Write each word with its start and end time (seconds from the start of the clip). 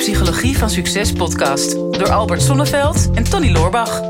Psychologie 0.00 0.58
van 0.58 0.70
Succes 0.70 1.12
podcast 1.12 1.72
door 1.72 2.10
Albert 2.10 2.42
Sonneveld 2.42 3.10
en 3.14 3.24
Tony 3.24 3.50
Loorbach. 3.50 4.00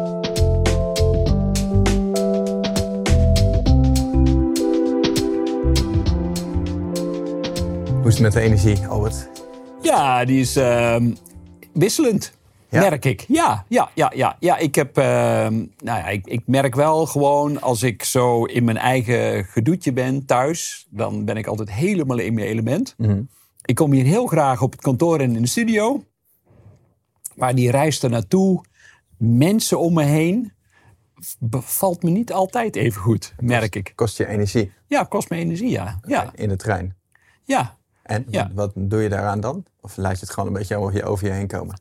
Hoe 7.91 8.07
is 8.07 8.13
het 8.13 8.21
met 8.21 8.33
de 8.33 8.41
energie, 8.41 8.87
Albert? 8.87 9.29
Ja, 9.83 10.25
die 10.25 10.41
is 10.41 10.57
ehm, 10.57 11.11
wisselend. 11.73 12.33
Ja? 12.69 12.81
Merk 12.81 13.05
ik. 13.05 13.25
Ja, 13.29 13.65
ja, 13.69 13.91
ja, 13.95 14.13
ja. 14.15 14.37
ja 14.41 14.57
ik, 14.57 14.75
heb, 14.75 14.97
ehm, 14.97 15.55
nou 15.79 15.99
ja, 15.99 16.09
ik, 16.09 16.27
ik 16.27 16.43
merk 16.47 16.75
wel 16.75 17.07
gewoon 17.07 17.61
als 17.61 17.83
ik 17.83 18.03
zo 18.03 18.45
in 18.45 18.65
mijn 18.65 18.79
eigen 18.79 19.45
gedoetje 19.45 19.93
ben 19.93 20.27
thuis, 20.27 20.87
dan 20.91 21.25
ben 21.25 21.37
ik 21.37 21.47
altijd 21.47 21.73
helemaal 21.73 22.19
in 22.19 22.35
mijn 22.35 22.47
element. 22.47 22.95
Ik 23.71 23.77
kom 23.77 23.93
hier 23.93 24.05
heel 24.05 24.27
graag 24.27 24.63
op 24.63 24.73
het 24.73 24.81
kantoor 24.81 25.21
en 25.21 25.37
in 25.37 25.43
de 25.43 25.49
studio. 25.49 26.05
Maar 27.35 27.55
die 27.55 27.71
reis 27.71 28.03
er 28.03 28.11
naartoe, 28.11 28.65
mensen 29.17 29.79
om 29.81 29.95
me 29.95 30.03
heen, 30.03 30.53
bevalt 31.39 32.03
me 32.03 32.11
niet 32.11 32.33
altijd 32.33 32.77
even 32.77 33.01
goed, 33.03 33.35
merk 33.39 33.75
ik. 33.77 33.93
Kost 33.95 34.17
je 34.17 34.27
energie 34.27 34.73
Ja, 34.87 35.05
kost 35.05 35.31
me 35.31 35.37
energie, 35.37 35.71
ja. 35.71 36.01
Ja, 36.07 36.31
in 36.35 36.49
de 36.49 36.57
trein. 36.57 36.97
ja. 37.45 37.79
En 38.03 38.25
Ja. 38.29 38.51
wat 38.55 38.73
doe 38.75 39.03
je 39.03 39.09
daaraan 39.09 39.41
dan? 39.41 39.65
Of 39.81 39.97
laat 39.97 40.15
je 40.15 40.21
het 40.21 40.31
gewoon 40.31 40.49
een 40.49 40.55
beetje 40.59 40.77
over 40.77 40.97
je, 40.97 41.05
over 41.05 41.27
je 41.27 41.33
heen 41.33 41.47
komen? 41.47 41.81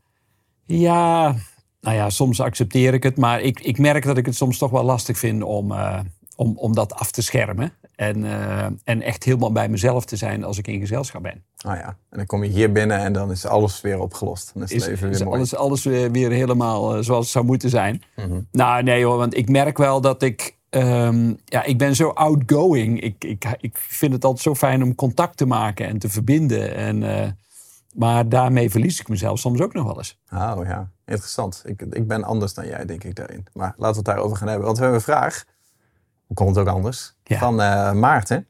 Ja, 0.65 1.35
nou 1.81 1.95
ja, 1.95 2.09
soms 2.09 2.41
accepteer 2.41 2.93
ik 2.93 3.03
het. 3.03 3.17
Maar 3.17 3.41
ik, 3.41 3.59
ik 3.59 3.77
merk 3.77 4.03
dat 4.03 4.17
ik 4.17 4.26
het 4.26 4.35
soms 4.35 4.57
toch 4.57 4.71
wel 4.71 4.84
lastig 4.84 5.17
vind 5.17 5.43
om, 5.43 5.71
eh, 5.71 5.99
om, 6.35 6.57
om 6.57 6.76
dat 6.76 6.93
af 6.93 7.12
te 7.12 7.21
schermen. 7.21 7.73
En, 7.99 8.26
eh, 8.26 8.66
en 8.84 9.02
echt 9.02 9.23
helemaal 9.23 9.52
bij 9.52 9.70
mezelf 9.70 10.05
te 10.05 10.16
zijn 10.16 10.44
als 10.44 10.57
ik 10.57 10.67
in 10.67 10.80
gezelschap 10.80 11.21
ben. 11.21 11.44
Oh 11.67 11.76
ja, 11.76 11.88
en 12.09 12.17
dan 12.17 12.26
kom 12.26 12.44
je 12.44 12.49
hier 12.49 12.71
binnen 12.71 12.98
en 12.98 13.13
dan 13.13 13.31
is 13.31 13.45
alles 13.45 13.81
weer 13.81 13.99
opgelost. 13.99 14.52
Dan 14.53 14.63
is 14.63 14.71
het 14.71 14.88
Is, 14.88 14.99
weer 14.99 15.09
mooi. 15.09 15.38
alles, 15.38 15.55
alles 15.55 15.84
weer, 15.84 16.12
weer 16.12 16.32
helemaal 16.32 16.96
eh, 16.96 17.04
zoals 17.04 17.23
het 17.23 17.34
zou 17.34 17.46
moeten 17.46 17.70
zijn. 17.70 18.04
Nou 18.51 18.84
nee 18.84 19.05
hoor, 19.05 19.18
want 19.18 19.38
ik 19.38 19.49
merk 19.49 19.77
wel 19.77 20.01
dat 20.01 20.21
ik... 20.21 20.57
ehm, 20.70 21.34
ja, 21.46 21.63
ik 21.63 21.77
ben 21.77 21.96
zo 21.96 22.10
outgoing. 22.10 23.01
Ik, 23.01 23.23
ik, 23.23 23.46
ik 23.60 23.77
vind 23.77 24.13
het 24.13 24.23
altijd 24.23 24.43
zo 24.43 24.55
fijn 24.55 24.84
om 24.84 24.95
contact 24.95 25.38
te 25.38 25.45
maken 25.45 25.88
en 25.88 25.99
te 25.99 26.10
verbinden. 26.10 26.76
En, 26.76 27.04
eh, 27.04 27.27
maar 27.95 28.29
daarmee 28.29 28.70
verlies 28.70 28.99
ik 28.99 29.07
mezelf 29.07 29.40
soms 29.40 29.62
ook 29.62 29.73
nog 29.73 29.85
wel 29.85 29.98
eens. 29.98 30.20
Oh 30.34 30.60
ja, 30.63 30.90
interessant. 31.05 31.62
Ik, 31.66 31.82
ik 31.82 32.07
ben 32.07 32.23
anders 32.23 32.54
dan 32.54 32.68
jij, 32.68 32.85
denk 32.85 33.04
ik, 33.04 33.16
daarin. 33.16 33.48
Maar 33.54 33.73
laten 33.77 33.91
we 33.91 33.95
het 33.98 34.05
daarover 34.05 34.38
gaan 34.38 34.48
hebben. 34.48 34.66
Want 34.66 34.77
we 34.77 34.84
hebben 34.84 35.01
een 35.01 35.13
vraag. 35.13 35.45
Hoe 36.30 36.35
komt 36.38 36.55
het 36.55 36.68
ook 36.68 36.74
anders? 36.74 37.13
Ja. 37.24 37.38
Van 37.40 37.62
eh, 37.62 37.91
Maarten. 37.91 38.48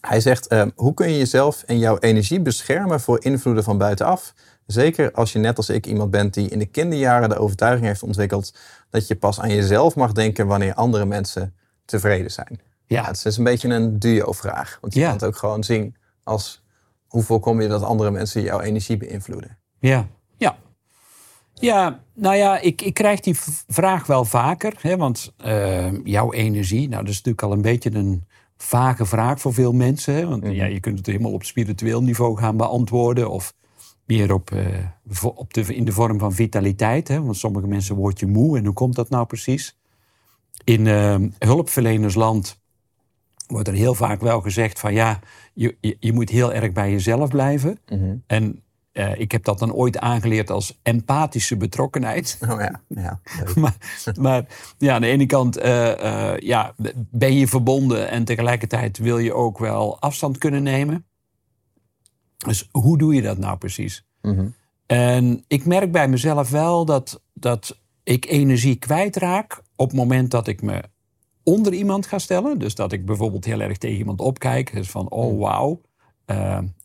Hij 0.00 0.20
zegt, 0.20 0.46
eh, 0.46 0.66
hoe 0.74 0.94
kun 0.94 1.10
je 1.10 1.18
jezelf 1.18 1.62
en 1.62 1.78
jouw 1.78 1.98
energie 1.98 2.40
beschermen 2.40 3.00
voor 3.00 3.24
invloeden 3.24 3.64
van 3.64 3.78
buitenaf? 3.78 4.34
Zeker 4.66 5.12
als 5.12 5.32
je 5.32 5.38
net 5.38 5.56
als 5.56 5.68
ik 5.68 5.86
iemand 5.86 6.10
bent 6.10 6.34
die 6.34 6.48
in 6.48 6.58
de 6.58 6.66
kinderjaren 6.66 7.28
de 7.28 7.38
overtuiging 7.38 7.86
heeft 7.86 8.02
ontwikkeld 8.02 8.54
dat 8.90 9.06
je 9.06 9.16
pas 9.16 9.40
aan 9.40 9.54
jezelf 9.54 9.96
mag 9.96 10.12
denken 10.12 10.46
wanneer 10.46 10.74
andere 10.74 11.04
mensen 11.04 11.54
tevreden 11.84 12.30
zijn. 12.30 12.60
Ja. 12.86 13.00
Ja, 13.00 13.06
het 13.06 13.24
is 13.24 13.36
een 13.36 13.44
beetje 13.44 13.68
een 13.68 13.98
duo-vraag. 13.98 14.78
Want 14.80 14.94
je 14.94 15.00
Ja. 15.00 15.06
kan 15.06 15.14
het 15.14 15.24
ook 15.24 15.36
gewoon 15.36 15.64
zien 15.64 15.96
als 16.22 16.64
hoe 17.06 17.22
voorkom 17.22 17.60
je 17.60 17.68
dat 17.68 17.82
andere 17.82 18.10
mensen 18.10 18.42
jouw 18.42 18.60
energie 18.60 18.96
beïnvloeden? 18.96 19.58
Ja, 19.78 20.06
ja. 21.60 22.02
Nou 22.14 22.36
ja, 22.36 22.58
ik, 22.58 22.82
ik 22.82 22.94
krijg 22.94 23.20
die 23.20 23.36
vraag 23.68 24.06
wel 24.06 24.24
vaker. 24.24 24.74
Hè, 24.80 24.96
want 24.96 25.32
eh, 25.36 26.04
jouw 26.04 26.32
energie, 26.32 26.88
nou 26.88 27.02
dat 27.02 27.10
is 27.10 27.16
natuurlijk 27.16 27.42
al 27.42 27.52
een 27.52 27.62
beetje 27.62 27.94
een 27.94 28.24
vage 28.56 29.06
vraag 29.06 29.40
voor 29.40 29.54
veel 29.54 29.72
mensen. 29.72 30.14
Hè, 30.14 30.26
want 30.26 30.46
ja, 30.46 30.64
je 30.64 30.80
kunt 30.80 30.98
het 30.98 31.06
helemaal 31.06 31.32
op 31.32 31.44
spiritueel 31.44 32.02
niveau 32.02 32.38
gaan 32.38 32.56
beantwoorden. 32.56 33.30
Of 33.30 33.54
meer 34.04 34.32
op, 34.32 34.50
eh, 34.50 35.24
op 35.34 35.54
de, 35.54 35.74
in 35.74 35.84
de 35.84 35.92
vorm 35.92 36.18
van 36.18 36.32
vitaliteit. 36.32 37.08
Hè, 37.08 37.22
want 37.22 37.36
sommige 37.36 37.66
mensen 37.66 37.96
word 37.96 38.20
je 38.20 38.26
moe. 38.26 38.58
En 38.58 38.64
hoe 38.64 38.74
komt 38.74 38.94
dat 38.94 39.10
nou 39.10 39.26
precies? 39.26 39.78
In 40.64 40.86
eh, 40.86 41.16
hulpverlenersland 41.38 42.60
wordt 43.46 43.68
er 43.68 43.74
heel 43.74 43.94
vaak 43.94 44.20
wel 44.20 44.40
gezegd 44.40 44.78
van 44.78 44.92
ja, 44.92 45.20
je, 45.52 45.76
je, 45.80 45.96
je 46.00 46.12
moet 46.12 46.30
heel 46.30 46.52
erg 46.52 46.72
bij 46.72 46.90
jezelf 46.90 47.28
blijven. 47.28 47.78
En 48.26 48.62
eh, 48.92 49.20
ik 49.20 49.32
heb 49.32 49.44
dat 49.44 49.58
dan 49.58 49.72
ooit 49.72 49.98
aangeleerd 49.98 50.50
als 50.50 50.78
empathische 50.82 51.56
betrokkenheid. 51.56 52.38
Oh 52.48 52.60
ja, 52.60 52.80
ja. 52.88 53.20
maar, 53.60 53.76
maar 54.20 54.46
ja, 54.78 54.94
aan 54.94 55.00
de 55.00 55.06
ene 55.06 55.26
kant 55.26 55.56
eh, 55.56 56.32
eh, 56.32 56.38
ja, 56.38 56.74
ben 57.10 57.34
je 57.34 57.48
verbonden 57.48 58.08
en 58.08 58.24
tegelijkertijd 58.24 58.98
wil 58.98 59.18
je 59.18 59.34
ook 59.34 59.58
wel 59.58 60.00
afstand 60.00 60.38
kunnen 60.38 60.62
nemen. 60.62 61.04
Dus 62.36 62.68
hoe 62.70 62.98
doe 62.98 63.14
je 63.14 63.22
dat 63.22 63.38
nou 63.38 63.58
precies? 63.58 64.04
Mhm. 64.22 64.46
En 64.86 65.44
ik 65.46 65.64
merk 65.64 65.92
bij 65.92 66.08
mezelf 66.08 66.50
wel 66.50 66.84
dat, 66.84 67.22
dat 67.34 67.78
ik 68.02 68.26
energie 68.26 68.76
kwijtraak 68.76 69.62
op 69.76 69.86
het 69.86 69.96
moment 69.96 70.30
dat 70.30 70.46
ik 70.46 70.62
me 70.62 70.82
onder 71.42 71.72
iemand 71.72 72.06
ga 72.06 72.18
stellen. 72.18 72.58
Dus 72.58 72.74
dat 72.74 72.92
ik 72.92 73.06
bijvoorbeeld 73.06 73.44
heel 73.44 73.60
erg 73.60 73.78
tegen 73.78 73.98
iemand 73.98 74.20
opkijk. 74.20 74.72
Dus 74.74 74.90
van, 74.90 75.10
oh 75.10 75.40
wauw. 75.40 75.80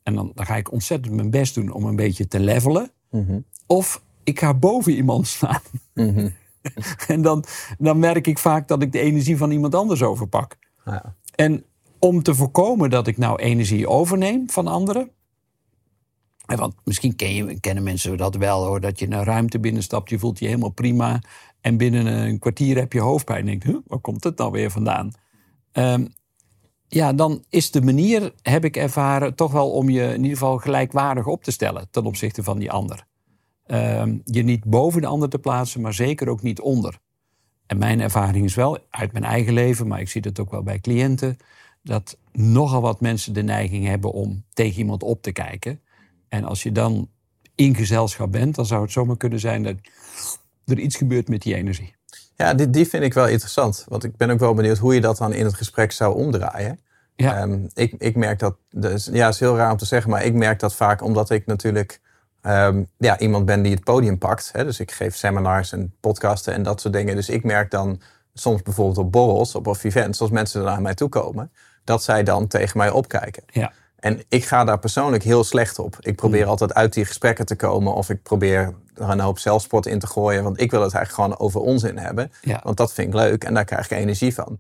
En 0.06 0.16
dan, 0.16 0.32
dan 0.36 0.46
ga 0.46 0.56
ik 0.56 0.72
ontzettend 0.72 1.16
mijn 1.16 1.30
best 1.30 1.56
doen 1.56 1.72
om 1.72 1.86
een 1.86 1.96
beetje 1.96 2.28
te 2.28 2.40
levelen. 2.40 2.92
Mhm. 3.10 3.40
Of 3.66 4.04
ik 4.24 4.40
ga 4.40 4.54
boven 4.54 4.92
iemand 4.92 5.28
staan. 5.28 5.62
Mhm. 5.94 6.30
en 7.08 7.22
dan, 7.22 7.44
dan 7.78 8.00
merk 8.00 8.28
ik 8.28 8.38
vaak 8.38 8.68
dat 8.68 8.82
ik 8.82 8.92
de 8.92 9.00
energie 9.00 9.38
van 9.38 9.52
iemand 9.52 9.76
anders 9.76 10.04
overpak. 10.04 10.58
Ja. 10.86 11.16
En 11.36 11.64
om 12.00 12.24
te 12.24 12.36
voorkomen 12.36 12.90
dat 12.90 13.08
ik 13.08 13.18
nou 13.18 13.42
energie 13.42 13.90
overneem 13.90 14.50
van 14.50 14.68
anderen. 14.68 15.10
En 16.46 16.58
want 16.58 16.76
misschien 16.84 17.16
ken 17.16 17.34
je, 17.34 17.60
kennen 17.60 17.84
mensen 17.84 18.18
dat 18.18 18.36
wel 18.36 18.66
hoor. 18.66 18.82
Dat 18.82 19.00
je 19.00 19.12
een 19.12 19.24
ruimte 19.24 19.60
binnenstapt, 19.60 20.10
je 20.10 20.20
voelt 20.20 20.40
je 20.40 20.46
helemaal 20.46 20.70
prima. 20.70 21.22
En 21.62 21.78
binnen 21.78 22.06
een 22.06 22.40
kwartier 22.40 22.78
heb 22.78 22.94
je 22.94 23.00
hoofdpijn. 23.00 23.40
En 23.40 23.46
denk, 23.46 23.64
huh, 23.64 23.78
waar 23.88 24.00
komt 24.00 24.24
het 24.24 24.38
nou 24.38 24.52
weer 24.52 24.72
vandaan? 24.72 25.12
Ehm, 25.72 26.06
ja, 26.96 27.14
dan 27.14 27.44
is 27.50 27.72
de 27.72 27.82
manier, 27.82 28.34
heb 28.42 28.66
ik 28.66 28.78
ervaren, 28.78 29.36
toch 29.36 29.52
wel 29.52 29.72
om 29.72 29.90
je 29.90 30.04
in 30.04 30.22
ieder 30.22 30.38
geval 30.38 30.58
gelijkwaardig 30.58 31.28
op 31.28 31.44
te 31.44 31.52
stellen 31.52 31.88
ten 31.92 32.06
opzichte 32.06 32.44
van 32.44 32.60
die 32.60 32.72
ander. 32.72 33.06
Ehm, 33.66 34.18
je 34.24 34.44
niet 34.44 34.64
boven 34.64 35.02
de 35.02 35.08
ander 35.08 35.30
te 35.30 35.40
plaatsen, 35.40 35.82
maar 35.82 35.94
zeker 35.94 36.30
ook 36.30 36.42
niet 36.42 36.60
onder. 36.60 37.00
En 37.66 37.78
mijn 37.78 38.00
ervaring 38.00 38.46
is 38.46 38.56
wel 38.56 38.78
uit 38.90 39.12
mijn 39.12 39.24
eigen 39.24 39.54
leven, 39.54 39.88
maar 39.88 40.00
ik 40.00 40.10
zie 40.10 40.22
dat 40.22 40.40
ook 40.40 40.52
wel 40.52 40.64
bij 40.64 40.80
cliënten, 40.80 41.38
dat 41.84 42.18
nogal 42.32 42.82
wat 42.82 43.02
mensen 43.02 43.34
de 43.34 43.44
neiging 43.44 43.86
hebben 43.86 44.12
om 44.12 44.44
tegen 44.54 44.80
iemand 44.80 45.04
op 45.04 45.22
te 45.22 45.32
kijken. 45.32 45.82
En 46.28 46.44
als 46.44 46.64
je 46.64 46.72
dan 46.72 47.10
in 47.56 47.76
gezelschap 47.76 48.32
bent, 48.32 48.56
dan 48.56 48.66
zou 48.66 48.82
het 48.82 48.92
zomaar 48.92 49.18
kunnen 49.18 49.40
zijn 49.40 49.64
dat 49.64 49.76
er 50.66 50.80
iets 50.80 50.96
gebeurt 50.96 51.28
met 51.30 51.42
die 51.42 51.56
energie. 51.56 51.95
Ja, 52.36 52.54
die, 52.54 52.70
die 52.70 52.88
vind 52.88 53.04
ik 53.04 53.14
wel 53.14 53.28
interessant. 53.28 53.86
Want 53.88 54.04
ik 54.04 54.18
ben 54.18 54.30
ook 54.30 54.40
wel 54.40 54.54
benieuwd 54.54 54.78
hoe 54.78 54.94
je 54.94 55.02
dat 55.02 55.18
dan 55.18 55.34
in 55.34 55.46
het 55.46 55.54
gesprek 55.54 55.92
zou 55.92 56.16
omdraaien. 56.16 56.80
Ja. 57.16 57.38
Ehm, 57.38 57.60
ik, 57.74 57.94
ik 57.98 58.16
merk 58.16 58.40
dat, 58.40 58.56
dus, 58.70 59.10
ja, 59.12 59.26
het 59.26 59.34
is 59.34 59.40
heel 59.40 59.58
raar 59.58 59.72
om 59.72 59.78
te 59.78 59.86
zeggen, 59.86 60.12
maar 60.12 60.24
ik 60.24 60.34
merk 60.34 60.60
dat 60.60 60.76
vaak 60.76 61.02
omdat 61.02 61.30
ik 61.30 61.46
natuurlijk 61.46 62.02
ehm, 62.42 62.84
ja, 62.98 63.20
iemand 63.20 63.46
ben 63.46 63.62
die 63.62 63.74
het 63.74 63.84
podium 63.84 64.18
pakt. 64.18 64.50
Hè, 64.54 64.64
dus 64.64 64.80
ik 64.80 64.92
geef 64.92 65.16
seminars 65.16 65.72
en 65.72 65.96
podcasten 66.00 66.54
en 66.54 66.64
dat 66.64 66.82
soort 66.82 66.94
dingen. 66.94 67.16
Dus 67.16 67.30
ik 67.30 67.44
merk 67.44 67.72
dan 67.72 68.02
soms 68.34 68.62
bijvoorbeeld 68.62 68.98
op 68.98 69.12
borrels, 69.12 69.56
op 69.56 69.68
of 69.68 69.84
events, 69.84 70.22
als 70.22 70.30
mensen 70.30 70.64
naar 70.64 70.82
mij 70.82 70.94
toe 70.94 71.10
komen, 71.10 71.52
dat 71.84 72.04
zij 72.04 72.24
dan 72.24 72.48
tegen 72.48 72.78
mij 72.78 72.90
opkijken. 72.90 73.44
Ja. 73.48 73.72
En 74.06 74.24
ik 74.28 74.46
ga 74.46 74.64
daar 74.64 74.80
persoonlijk 74.80 75.24
heel 75.24 75.44
slecht 75.44 75.80
op. 75.80 75.98
Ik 76.00 76.16
probeer 76.16 76.46
altijd 76.46 76.74
uit 76.74 76.94
die 76.94 77.06
gesprekken 77.06 77.46
te 77.46 77.56
komen. 77.56 77.94
Of 77.94 78.10
ik 78.10 78.24
probeer 78.24 78.74
er 78.96 79.10
een 79.10 79.20
hoop 79.20 79.40
zelfsport 79.40 79.86
in 79.86 80.00
te 80.00 80.08
gooien. 80.08 80.44
Want 80.44 80.62
ik 80.62 80.72
wil 80.72 80.82
het 80.82 80.94
eigenlijk 80.94 81.24
gewoon 81.24 81.48
over 81.48 81.62
onzin 81.62 81.98
hebben. 81.98 82.32
Ja. 82.42 82.60
Want 82.64 82.78
dat 82.78 82.94
vind 82.94 83.08
ik 83.08 83.14
leuk 83.14 83.44
en 83.44 83.54
daar 83.54 83.66
krijg 83.66 83.92
ik 83.92 83.98
energie 83.98 84.34
van. 84.34 84.60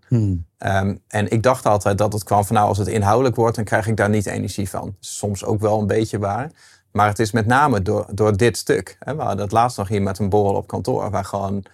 Ehm, 0.57 0.95
en 1.07 1.31
ik 1.31 1.43
dacht 1.43 1.65
altijd 1.65 1.97
dat 1.97 2.13
het 2.13 2.23
kwam 2.23 2.45
van 2.45 2.55
nou 2.55 2.67
als 2.67 2.77
het 2.77 2.87
inhoudelijk 2.87 3.35
wordt, 3.35 3.55
dan 3.55 3.65
krijg 3.65 3.87
ik 3.87 3.97
daar 3.97 4.09
niet 4.09 4.25
energie 4.25 4.69
van. 4.69 4.95
Soms 4.99 5.45
ook 5.45 5.61
wel 5.61 5.79
een 5.79 5.87
beetje 5.87 6.19
waar. 6.19 6.51
Maar 6.91 7.07
het 7.07 7.19
is 7.19 7.31
met 7.31 7.45
name 7.45 7.81
door, 7.81 8.05
door 8.11 8.37
dit 8.37 8.57
stuk. 8.57 8.97
Hè. 8.99 9.15
We 9.15 9.21
hadden 9.21 9.43
het 9.43 9.51
laatst 9.51 9.77
nog 9.77 9.87
hier 9.87 10.01
met 10.01 10.19
een 10.19 10.29
borrel 10.29 10.55
op 10.55 10.67
kantoor. 10.67 11.09
Waar 11.09 11.25
gewoon 11.25 11.65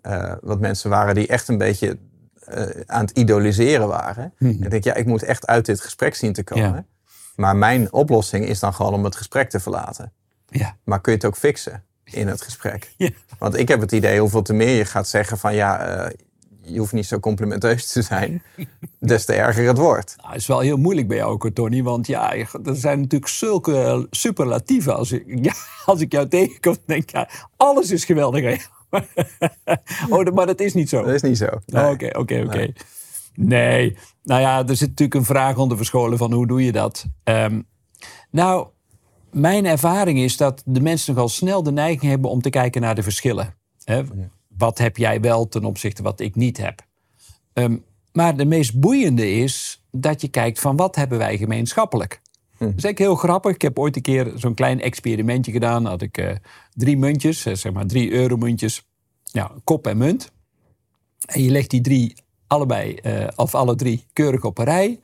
eh, 0.00 0.32
wat 0.40 0.60
mensen 0.60 0.90
waren 0.90 1.14
die 1.14 1.26
echt 1.26 1.48
een 1.48 1.58
beetje 1.58 1.98
eh, 2.44 2.64
aan 2.86 3.04
het 3.04 3.18
idoliseren 3.18 3.88
waren. 3.88 4.32
Ik 4.38 4.70
denk, 4.70 4.84
ja, 4.84 4.94
ik 4.94 5.06
moet 5.06 5.22
echt 5.22 5.46
uit 5.46 5.66
dit 5.66 5.80
gesprek 5.80 6.14
zien 6.14 6.32
te 6.32 6.44
komen. 6.44 6.72
Ja. 6.72 6.84
Maar 7.40 7.56
mijn 7.56 7.92
oplossing 7.92 8.44
is 8.44 8.60
dan 8.60 8.74
gewoon 8.74 8.94
om 8.94 9.04
het 9.04 9.16
gesprek 9.16 9.50
te 9.50 9.60
verlaten. 9.60 10.12
Ja. 10.48 10.76
Maar 10.84 11.00
kun 11.00 11.12
je 11.12 11.18
het 11.18 11.26
ook 11.26 11.36
fixen 11.36 11.84
in 12.04 12.28
het 12.28 12.42
gesprek? 12.42 12.92
Ja. 12.96 13.10
Want 13.38 13.56
ik 13.58 13.68
heb 13.68 13.80
het 13.80 13.92
idee, 13.92 14.20
hoeveel 14.20 14.42
te 14.42 14.52
meer 14.52 14.76
je 14.76 14.84
gaat 14.84 15.08
zeggen 15.08 15.38
van 15.38 15.54
ja, 15.54 15.78
eh, 15.80 16.16
je 16.60 16.78
hoeft 16.78 16.92
niet 16.92 17.06
zo 17.06 17.20
complimenteus 17.20 17.92
te 17.92 18.02
zijn, 18.02 18.42
des 18.98 19.24
te 19.24 19.32
erger 19.32 19.66
het 19.66 19.78
wordt. 19.78 20.14
Nou, 20.16 20.28
het 20.28 20.40
is 20.40 20.46
wel 20.46 20.60
heel 20.60 20.76
moeilijk 20.76 21.08
bij 21.08 21.16
jou 21.16 21.32
ook, 21.32 21.50
Tony. 21.50 21.82
Want 21.82 22.06
ja, 22.06 22.34
er 22.34 22.76
zijn 22.76 23.00
natuurlijk 23.00 23.30
zulke 23.30 24.06
superlatieven. 24.10 24.96
Als 24.96 25.12
ik, 25.12 25.24
ja, 25.46 25.52
als 25.84 26.00
ik 26.00 26.12
jou 26.12 26.28
tegenkom, 26.28 26.76
denk 26.84 27.02
ik, 27.02 27.10
ja, 27.10 27.28
alles 27.56 27.90
is 27.90 28.04
geweldig. 28.04 28.42
hè. 28.42 28.56
oh, 30.14 30.34
maar 30.34 30.46
dat 30.46 30.60
is 30.60 30.74
niet 30.74 30.88
zo. 30.88 31.02
Dat 31.02 31.14
is 31.14 31.22
niet 31.22 31.38
zo. 31.38 31.46
Oh, 31.46 31.90
Oké, 31.90 32.18
oké, 32.18 32.42
oké. 32.46 32.72
Nee, 33.42 33.96
nou 34.22 34.40
ja, 34.40 34.66
er 34.66 34.76
zit 34.76 34.88
natuurlijk 34.88 35.18
een 35.18 35.24
vraag 35.24 35.56
onder 35.56 35.76
verscholen 35.76 36.18
van 36.18 36.32
hoe 36.32 36.46
doe 36.46 36.64
je 36.64 36.72
dat? 36.72 37.06
Ehm, 37.24 37.60
nou, 38.30 38.68
mijn 39.30 39.66
ervaring 39.66 40.18
is 40.18 40.36
dat 40.36 40.62
de 40.66 40.80
mensen 40.80 41.14
nogal 41.14 41.28
snel 41.28 41.62
de 41.62 41.72
neiging 41.72 42.10
hebben 42.10 42.30
om 42.30 42.40
te 42.40 42.50
kijken 42.50 42.80
naar 42.80 42.94
de 42.94 43.02
verschillen. 43.02 43.54
Wat 44.48 44.78
heb 44.78 44.96
jij 44.96 45.20
wel 45.20 45.48
ten 45.48 45.64
opzichte 45.64 46.02
wat 46.02 46.20
ik 46.20 46.34
niet 46.34 46.56
heb? 46.56 46.86
Ehm, 47.52 47.76
maar 48.12 48.36
de 48.36 48.44
meest 48.44 48.80
boeiende 48.80 49.30
is 49.30 49.84
dat 49.90 50.20
je 50.20 50.28
kijkt 50.28 50.60
van 50.60 50.76
wat 50.76 50.96
hebben 50.96 51.18
wij 51.18 51.36
gemeenschappelijk. 51.36 52.20
Dat 52.22 52.68
is 52.68 52.84
eigenlijk 52.84 52.98
heel 52.98 53.14
grappig. 53.14 53.54
Ik 53.54 53.62
heb 53.62 53.78
ooit 53.78 53.96
een 53.96 54.02
keer 54.02 54.32
zo'n 54.34 54.54
klein 54.54 54.80
experimentje 54.80 55.52
gedaan. 55.52 55.84
had 55.84 56.02
ik 56.02 56.18
eh, 56.18 56.36
drie 56.74 56.96
muntjes, 56.96 57.46
eh, 57.46 57.54
zeg 57.54 57.72
maar 57.72 57.86
drie 57.86 58.10
euromuntjes. 58.10 58.86
Ja, 59.22 59.50
kop 59.64 59.86
en 59.86 59.96
munt. 59.96 60.32
En 61.26 61.42
je 61.42 61.50
legt 61.50 61.70
die 61.70 61.80
drie 61.80 62.14
allebei, 62.50 62.94
eh, 62.94 63.26
of 63.36 63.54
alle 63.54 63.74
drie, 63.74 64.04
keurig 64.12 64.44
op 64.44 64.58
een 64.58 64.64
rij. 64.64 65.00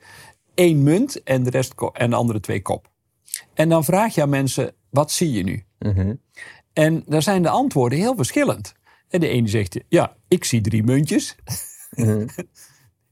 Eén 0.55 0.83
munt 0.83 1.23
en 1.23 1.43
de, 1.43 1.49
rest 1.49 1.73
en 1.93 2.09
de 2.09 2.15
andere 2.15 2.39
twee 2.39 2.61
kop. 2.61 2.91
En 3.53 3.69
dan 3.69 3.83
vraag 3.83 4.15
je 4.15 4.21
aan 4.21 4.29
mensen, 4.29 4.73
wat 4.89 5.11
zie 5.11 5.31
je 5.31 5.43
nu? 5.43 5.63
En 6.73 7.03
daar 7.05 7.21
zijn 7.21 7.41
de 7.41 7.49
antwoorden 7.49 7.99
heel 7.99 8.15
verschillend. 8.15 8.73
En 9.09 9.19
de 9.19 9.27
ene 9.27 9.47
zegt, 9.47 9.79
ja, 9.89 10.15
ik 10.27 10.43
zie 10.43 10.61
drie 10.61 10.83
muntjes. 10.83 11.35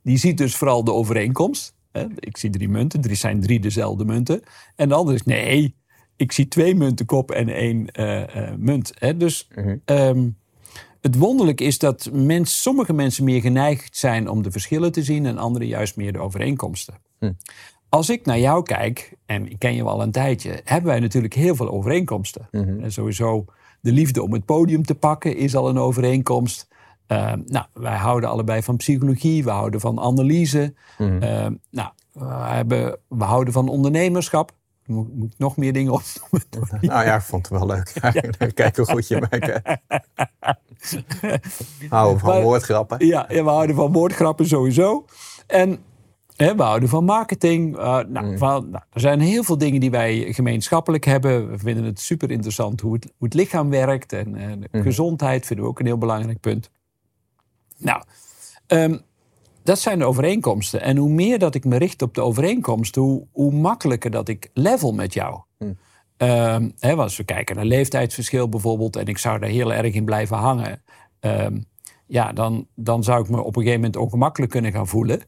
Die 0.03 0.17
ziet 0.17 0.37
dus 0.37 0.55
vooral 0.55 0.83
de 0.83 0.93
overeenkomst. 0.93 1.75
Ik 2.19 2.37
zie 2.37 2.49
drie 2.49 2.69
munten, 2.69 3.01
drie 3.01 3.15
zijn 3.15 3.41
drie 3.41 3.59
dezelfde 3.59 4.05
munten. 4.05 4.41
En 4.75 4.89
de 4.89 4.95
andere 4.95 5.17
is, 5.17 5.23
nee, 5.23 5.75
ik 6.15 6.31
zie 6.31 6.47
twee 6.47 6.75
munten 6.75 7.05
kop 7.05 7.31
en 7.31 7.49
één 7.49 7.91
eh, 7.91 8.49
eh, 8.49 8.55
munt. 8.57 8.93
Dus 9.17 9.47
ehm, 9.85 10.27
het 11.05 11.17
wonderlijke 11.17 11.63
is 11.63 11.79
dat 11.79 12.09
mens, 12.13 12.61
sommige 12.61 12.93
mensen 12.93 13.23
meer 13.23 13.41
geneigd 13.41 13.97
zijn 13.97 14.29
om 14.29 14.41
de 14.41 14.51
verschillen 14.51 14.91
te 14.91 15.03
zien... 15.03 15.25
en 15.25 15.37
anderen 15.37 15.67
juist 15.67 15.95
meer 15.95 16.13
de 16.13 16.19
overeenkomsten. 16.19 16.93
Als 17.89 18.09
ik 18.09 18.25
naar 18.25 18.39
jou 18.39 18.63
kijk, 18.63 19.13
en 19.25 19.49
ik 19.49 19.59
ken 19.59 19.75
je 19.75 19.83
al 19.83 20.01
een 20.01 20.11
tijdje... 20.11 20.61
hebben 20.63 20.91
wij 20.91 20.99
natuurlijk 20.99 21.33
heel 21.33 21.55
veel 21.55 21.69
overeenkomsten. 21.69 22.47
En 22.51 22.91
sowieso 22.91 23.45
de 23.81 23.91
liefde 23.91 24.23
om 24.23 24.33
het 24.33 24.45
podium 24.45 24.85
te 24.85 24.95
pakken 24.95 25.37
is 25.37 25.55
al 25.55 25.69
een 25.69 25.77
overeenkomst... 25.77 26.67
Uh, 27.07 27.33
nou, 27.45 27.65
wij 27.73 27.95
houden 27.95 28.29
allebei 28.29 28.63
van 28.63 28.77
psychologie, 28.77 29.43
we 29.43 29.49
houden 29.49 29.79
van 29.79 29.99
analyse. 29.99 30.73
Uh, 30.97 31.47
nou, 31.71 31.89
we, 32.11 32.25
hebben, 32.25 32.97
we 33.07 33.23
houden 33.23 33.53
van 33.53 33.69
ondernemerschap. 33.69 34.51
Moet, 34.85 35.15
moet 35.15 35.31
ik 35.31 35.37
nog 35.37 35.57
meer 35.57 35.73
dingen 35.73 35.93
opnoemen? 35.93 36.77
Nou 36.81 37.05
ja, 37.05 37.15
ik 37.15 37.21
vond 37.21 37.49
het 37.49 37.59
wel 37.59 37.67
leuk. 37.67 37.93
Kijk 38.53 38.75
hoe 38.75 38.85
goed 38.85 39.07
je 39.07 39.27
maakt. 39.29 39.61
Houden 41.89 42.19
van 42.19 42.29
Maar- 42.29 42.41
woordgrappen. 42.41 43.05
Ja, 43.05 43.25
ja, 43.29 43.43
we 43.43 43.49
houden 43.49 43.75
van 43.75 43.91
woordgrappen 43.91 44.47
sowieso. 44.47 45.05
En 45.47 45.79
hè, 46.35 46.55
we 46.55 46.63
houden 46.63 46.89
van 46.89 47.03
marketing. 47.03 47.77
Uh, 47.77 47.99
nou, 48.07 48.37
van, 48.37 48.69
nou, 48.69 48.83
er 48.91 48.99
zijn 48.99 49.19
heel 49.19 49.43
veel 49.43 49.57
dingen 49.57 49.79
die 49.79 49.91
wij 49.91 50.33
gemeenschappelijk 50.33 51.05
hebben. 51.05 51.49
We 51.49 51.57
vinden 51.57 51.83
het 51.83 51.99
super 51.99 52.31
interessant 52.31 52.81
hoe 52.81 52.93
het, 52.93 53.03
hoe 53.03 53.27
het 53.27 53.33
lichaam 53.33 53.69
werkt. 53.69 54.13
En, 54.13 54.35
en 54.35 54.67
de 54.71 54.81
gezondheid 54.81 55.45
vinden 55.45 55.65
we 55.65 55.71
ook 55.71 55.79
een 55.79 55.85
heel 55.85 55.97
belangrijk 55.97 56.39
punt. 56.39 56.71
Nou, 57.77 58.03
ehm, 58.67 58.97
dat 59.63 59.79
zijn 59.79 59.99
de 59.99 60.05
overeenkomsten. 60.05 60.81
En 60.81 60.97
hoe 60.97 61.09
meer 61.09 61.39
dat 61.39 61.55
ik 61.55 61.65
me 61.65 61.77
richt 61.77 62.01
op 62.01 62.13
de 62.13 62.21
overeenkomsten, 62.21 63.01
hoe, 63.01 63.27
hoe 63.31 63.51
makkelijker 63.51 64.11
dat 64.11 64.27
ik 64.27 64.49
level 64.53 64.91
met 64.91 65.13
jou. 65.13 65.41
Hè, 66.17 66.93
als 66.95 67.17
we 67.17 67.23
kijken 67.23 67.55
naar 67.55 67.65
leeftijdsverschil 67.65 68.49
bijvoorbeeld, 68.49 68.95
en 68.95 69.05
ik 69.05 69.17
zou 69.17 69.39
daar 69.39 69.49
heel 69.49 69.73
erg 69.73 69.93
in 69.93 70.05
blijven 70.05 70.37
hangen, 70.37 70.83
ehm, 71.19 71.57
ja, 72.07 72.33
dan, 72.33 72.67
dan 72.75 73.03
zou 73.03 73.23
ik 73.23 73.29
me 73.29 73.37
op 73.37 73.55
een 73.55 73.61
gegeven 73.61 73.81
moment 73.81 73.95
ongemakkelijk 73.95 74.51
kunnen 74.51 74.71
gaan 74.71 74.87
voelen. 74.87 75.21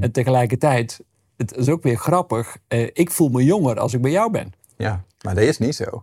En 0.00 0.12
tegelijkertijd, 0.12 1.00
het 1.36 1.56
is 1.56 1.68
ook 1.68 1.82
weer 1.82 1.96
grappig, 1.96 2.56
eh, 2.68 2.88
ik 2.92 3.10
voel 3.10 3.28
me 3.28 3.44
jonger 3.44 3.78
als 3.78 3.94
ik 3.94 4.02
bij 4.02 4.10
jou 4.10 4.30
ben. 4.30 4.52
Ja, 4.76 5.04
maar 5.22 5.34
dat 5.34 5.44
is 5.44 5.58
niet 5.58 5.74
zo. 5.74 5.84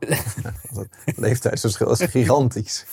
Het 1.05 1.17
leeftijdsverschil 1.17 1.91
is 1.91 2.01
gigantisch. 2.01 2.85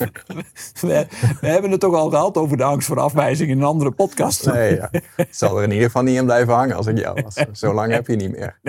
We, 0.80 1.06
we 1.40 1.46
hebben 1.46 1.70
het 1.70 1.80
toch 1.80 1.94
al 1.94 2.10
gehad 2.10 2.36
over 2.36 2.56
de 2.56 2.64
angst 2.64 2.86
voor 2.88 3.00
afwijzing 3.00 3.50
in 3.50 3.58
een 3.58 3.64
andere 3.64 3.90
podcast. 3.90 4.46
Nee, 4.46 4.74
ja. 4.74 4.88
Ik 5.16 5.28
zal 5.30 5.56
er 5.56 5.62
in 5.62 5.70
ieder 5.70 5.86
geval 5.86 6.02
niet 6.02 6.16
in 6.16 6.24
blijven 6.24 6.54
hangen 6.54 6.76
als 6.76 6.86
ik 6.86 6.98
jou 6.98 7.22
was. 7.22 7.34
Zo 7.52 7.74
lang 7.74 7.92
heb 7.92 8.06
je 8.06 8.16
niet 8.16 8.30
meer. 8.30 8.60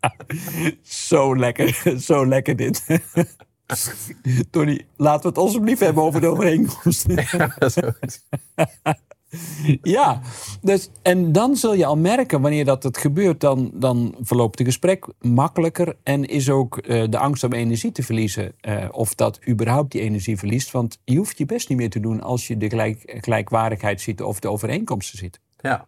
Zo 0.82 1.36
lekker, 1.36 2.00
zo 2.00 2.26
lekker 2.26 2.56
dit. 2.56 2.84
Tony, 4.50 4.86
laten 4.96 5.22
we 5.22 5.28
het 5.28 5.38
alsjeblieft 5.38 5.80
hebben 5.80 6.02
over 6.02 6.20
de 6.20 6.26
overeenkomsten. 6.26 7.24
Ja, 7.30 7.54
dat 7.58 7.76
is. 8.00 8.24
Ja, 9.82 10.20
dus, 10.62 10.90
en 11.02 11.32
dan 11.32 11.56
zul 11.56 11.74
je 11.74 11.86
al 11.86 11.96
merken 11.96 12.40
wanneer 12.40 12.64
dat 12.64 12.82
het 12.82 12.98
gebeurt, 12.98 13.40
dan, 13.40 13.70
dan 13.74 14.14
verloopt 14.20 14.58
het 14.58 14.66
gesprek 14.66 15.06
makkelijker 15.20 15.96
en 16.02 16.24
is 16.24 16.50
ook 16.50 16.78
eh, 16.78 17.04
de 17.10 17.18
angst 17.18 17.44
om 17.44 17.52
energie 17.52 17.92
te 17.92 18.02
verliezen, 18.02 18.52
eh, 18.60 18.88
of 18.90 19.14
dat 19.14 19.40
überhaupt 19.48 19.92
die 19.92 20.00
energie 20.00 20.38
verliest. 20.38 20.70
Want 20.70 20.98
je 21.04 21.16
hoeft 21.16 21.38
je 21.38 21.46
best 21.46 21.68
niet 21.68 21.78
meer 21.78 21.90
te 21.90 22.00
doen 22.00 22.20
als 22.20 22.46
je 22.46 22.56
de 22.56 22.68
gelijk, 22.68 23.02
gelijkwaardigheid 23.04 24.00
ziet 24.00 24.22
of 24.22 24.40
de 24.40 24.50
overeenkomsten 24.50 25.18
ziet. 25.18 25.40
Ja. 25.60 25.86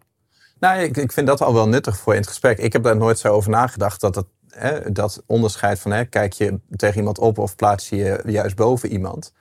Nou, 0.61 0.81
ik, 0.81 0.97
ik 0.97 1.13
vind 1.13 1.27
dat 1.27 1.41
al 1.41 1.55
wel 1.55 1.69
nuttig 1.69 1.97
voor 1.97 2.13
in 2.13 2.21
het 2.21 2.29
gesprek. 2.29 2.59
Ik 2.59 2.73
heb 2.73 2.83
daar 2.83 2.97
nooit 2.97 3.19
zo 3.19 3.33
over 3.33 3.51
nagedacht 3.51 4.01
dat 4.01 4.15
het, 4.15 4.27
hè, 4.49 4.93
dat 4.93 5.23
onderscheid 5.27 5.79
van 5.79 5.91
hè, 5.91 6.05
kijk 6.05 6.33
je 6.33 6.61
tegen 6.77 6.99
iemand 6.99 7.19
op 7.19 7.39
of 7.39 7.57
plaats 7.57 7.89
je 7.89 7.97
je 7.97 8.23
juist 8.27 8.57
boven 8.57 8.93
iemand. 8.93 9.33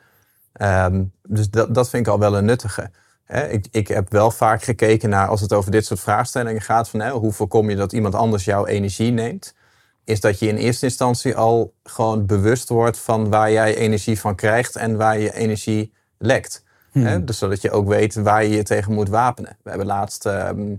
Ehm, 0.54 1.04
dus 1.28 1.50
dat, 1.50 1.76
dat 1.76 1.90
vind 1.90 2.08
ik 2.08 2.14
al 2.14 2.20
wel 2.20 2.38
een 2.38 2.46
nuttige. 2.46 2.92
Hè, 3.24 3.48
ik, 3.48 3.68
ik 3.72 3.88
heb 3.88 4.12
wel 4.12 4.32
vaak 4.32 4.64
gekeken 4.64 5.10
naar 5.10 5.28
als 5.28 5.42
het 5.42 5.54
over 5.54 5.72
dit 5.72 5.86
soort 5.86 6.00
vraagstellingen 6.00 6.62
gaat 6.62 6.90
van 6.90 7.00
hè, 7.00 7.12
hoe 7.12 7.32
voorkom 7.32 7.70
je 7.70 7.76
dat 7.76 7.94
iemand 7.94 8.16
anders 8.16 8.46
jouw 8.46 8.66
energie 8.66 9.12
neemt. 9.12 9.56
Is 10.04 10.22
dat 10.22 10.40
je 10.40 10.48
in 10.48 10.56
eerste 10.56 10.86
instantie 10.86 11.36
al 11.36 11.74
gewoon 11.84 12.26
bewust 12.26 12.70
wordt 12.70 12.98
van 12.98 13.30
waar 13.30 13.52
jij 13.52 13.76
energie 13.76 14.20
van 14.20 14.36
krijgt 14.36 14.76
en 14.76 14.98
waar 14.98 15.20
je 15.20 15.34
energie 15.34 15.94
lekt. 16.18 16.66
Hè? 16.92 17.24
Dus 17.24 17.38
zodat 17.38 17.62
je 17.62 17.72
ook 17.72 17.88
weet 17.88 18.16
waar 18.16 18.44
je 18.44 18.50
je 18.50 18.64
tegen 18.64 18.94
moet 18.94 19.10
wapenen. 19.10 19.58
We 19.64 19.70
hebben 19.70 19.88
laatst 19.88 20.26
ehm, 20.26 20.76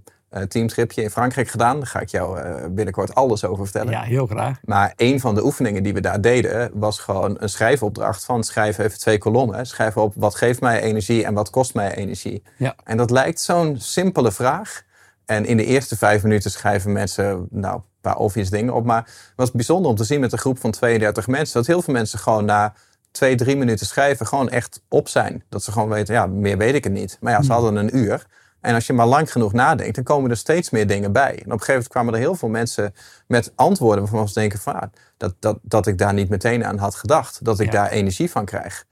teamtripje 0.49 1.03
in 1.03 1.11
Frankrijk 1.11 1.49
gedaan. 1.49 1.77
Daar 1.77 1.87
ga 1.87 2.01
ik 2.01 2.09
jou 2.09 2.39
eh, 2.39 2.67
binnenkort 2.71 3.15
alles 3.15 3.45
over 3.45 3.65
vertellen. 3.65 3.93
Ja, 3.93 4.03
heel 4.03 4.27
graag. 4.27 4.59
Maar 4.65 4.93
een 4.97 5.21
van 5.21 5.35
de 5.35 5.45
oefeningen 5.45 5.83
die 5.83 5.95
we 5.95 6.01
daar 6.01 6.21
deden 6.21 6.71
was 6.75 6.99
gewoon 6.99 7.37
een 7.39 7.49
schrijfopdracht 7.49 8.25
van 8.25 8.45
schrijf 8.45 8.79
even 8.79 8.99
twee 8.99 9.19
kolommen. 9.19 9.67
Schrijf 9.67 9.97
op 9.97 10.13
wat 10.17 10.35
geeft 10.35 10.61
mij 10.61 10.81
energie 10.81 11.25
en 11.25 11.35
wat 11.35 11.51
kost 11.51 11.75
mij 11.75 11.95
energie. 11.95 12.43
Ja. 12.57 12.75
En 12.85 12.97
dat 12.97 13.11
lijkt 13.11 13.41
zo'n 13.41 13.77
simpele 13.79 14.33
vraag. 14.33 14.83
En 15.25 15.45
in 15.45 15.57
de 15.57 15.65
eerste 15.65 15.97
vijf 15.97 16.23
minuten 16.23 16.51
schrijven 16.51 16.93
mensen 16.93 17.47
nou, 17.51 17.75
een 17.75 17.83
paar 18.01 18.17
obvious 18.17 18.51
dingen 18.51 18.75
op. 18.75 18.85
Maar 18.85 19.03
het 19.03 19.33
was 19.37 19.53
bijzonder 19.53 19.91
om 19.91 19.97
te 19.97 20.05
zien 20.05 20.21
met 20.21 20.33
een 20.33 20.39
groep 20.39 20.59
van 20.59 20.71
32 20.71 21.27
mensen... 21.27 21.55
dat 21.55 21.67
heel 21.67 21.83
veel 21.83 21.95
mensen 21.95 22.19
gewoon 22.19 22.45
na 22.45 22.75
twee, 23.11 23.35
drie 23.35 23.57
minuten 23.57 23.87
schrijven 23.87 24.27
gewoon 24.27 24.49
echt 24.49 24.83
op 24.89 25.09
zijn. 25.09 25.43
Dat 25.49 25.63
ze 25.63 25.73
gewoon 25.73 25.89
weten, 25.89 26.15
ja, 26.15 26.27
meer 26.27 26.59
weet 26.59 26.75
ik 26.75 26.85
het 26.85 26.93
niet. 26.93 27.19
Maar 27.21 27.33
ja, 27.33 27.43
ze 27.43 27.53
hadden 27.53 27.77
een 27.77 27.97
uur. 27.97 28.27
En 28.69 28.75
als 28.75 28.87
je 28.87 28.93
maar 28.93 29.07
lang 29.07 29.33
genoeg 29.33 29.53
nadenkt, 29.53 29.95
dan 29.95 30.05
komen 30.05 30.31
er 30.31 30.37
steeds 30.37 30.71
meer 30.71 30.87
dingen 30.87 31.13
bij. 31.13 31.31
En 31.31 31.37
op 31.37 31.39
een 31.39 31.51
gegeven 31.51 31.73
moment 31.73 31.89
kwamen 31.89 32.15
er 32.15 32.21
heel 32.21 32.35
veel 32.35 32.49
mensen 32.49 32.95
met 33.27 33.53
antwoorden 33.55 34.01
waarvan 34.05 34.29
ze 34.29 34.35
denken 34.35 34.59
van, 34.59 34.75
ah, 34.75 34.89
dat, 35.17 35.35
dat, 35.39 35.59
dat 35.63 35.87
ik 35.87 35.99
daar 35.99 36.15
niet 36.15 36.29
meteen 36.29 36.65
aan 36.65 36.79
had 36.79 36.95
gedacht. 36.95 37.45
Dat 37.45 37.61
ik 37.61 37.67
Ja. 37.67 37.73
daar 37.73 37.91
energie 37.91 38.31
van 38.31 38.45
krijg. 38.45 38.85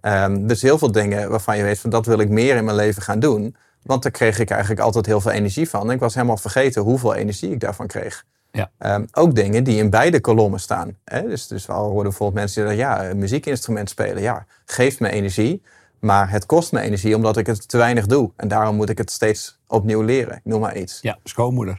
Ehm, 0.00 0.46
dus 0.46 0.62
heel 0.62 0.78
veel 0.78 0.92
dingen 0.92 1.30
waarvan 1.30 1.56
je 1.56 1.62
weet 1.62 1.78
van, 1.78 1.90
dat 1.90 2.06
wil 2.06 2.18
ik 2.18 2.28
meer 2.28 2.56
in 2.56 2.64
mijn 2.64 2.76
leven 2.76 3.02
gaan 3.02 3.18
doen. 3.20 3.56
Want 3.82 4.02
daar 4.02 4.12
kreeg 4.12 4.38
ik 4.38 4.50
eigenlijk 4.50 4.80
altijd 4.80 5.06
heel 5.06 5.20
veel 5.20 5.30
energie 5.30 5.68
van. 5.68 5.88
En 5.88 5.94
ik 5.94 6.00
was 6.00 6.14
helemaal 6.14 6.36
vergeten 6.36 6.82
hoeveel 6.82 7.14
energie 7.14 7.50
ik 7.50 7.60
daarvan 7.60 7.86
kreeg. 7.86 8.24
Ja. 8.52 8.70
Ehm, 8.78 9.04
ook 9.12 9.34
dingen 9.34 9.64
die 9.64 9.78
in 9.78 9.90
beide 9.90 10.20
kolommen 10.20 10.60
staan. 10.60 10.96
Hè? 11.04 11.22
Dus, 11.28 11.46
dus 11.46 11.66
we 11.66 11.72
horen 11.72 12.02
bijvoorbeeld 12.02 12.38
mensen 12.38 12.66
die 12.66 12.76
zeggen, 12.76 12.94
ja, 13.04 13.10
een 13.10 13.18
muziekinstrument 13.18 13.88
spelen, 13.90 14.22
ja, 14.22 14.46
geeft 14.64 15.00
me 15.00 15.10
energie. 15.10 15.62
Maar 16.00 16.30
het 16.30 16.46
kost 16.46 16.72
me 16.72 16.80
energie 16.80 17.16
omdat 17.16 17.36
ik 17.36 17.46
het 17.46 17.68
te 17.68 17.76
weinig 17.76 18.06
doe. 18.06 18.30
En 18.36 18.48
daarom 18.48 18.76
moet 18.76 18.88
ik 18.88 18.98
het 18.98 19.10
steeds 19.10 19.58
opnieuw 19.66 20.02
leren. 20.02 20.36
Ik 20.36 20.44
noem 20.44 20.60
maar 20.60 20.76
iets. 20.76 20.98
Ja, 21.02 21.18
schoonmoeder. 21.24 21.78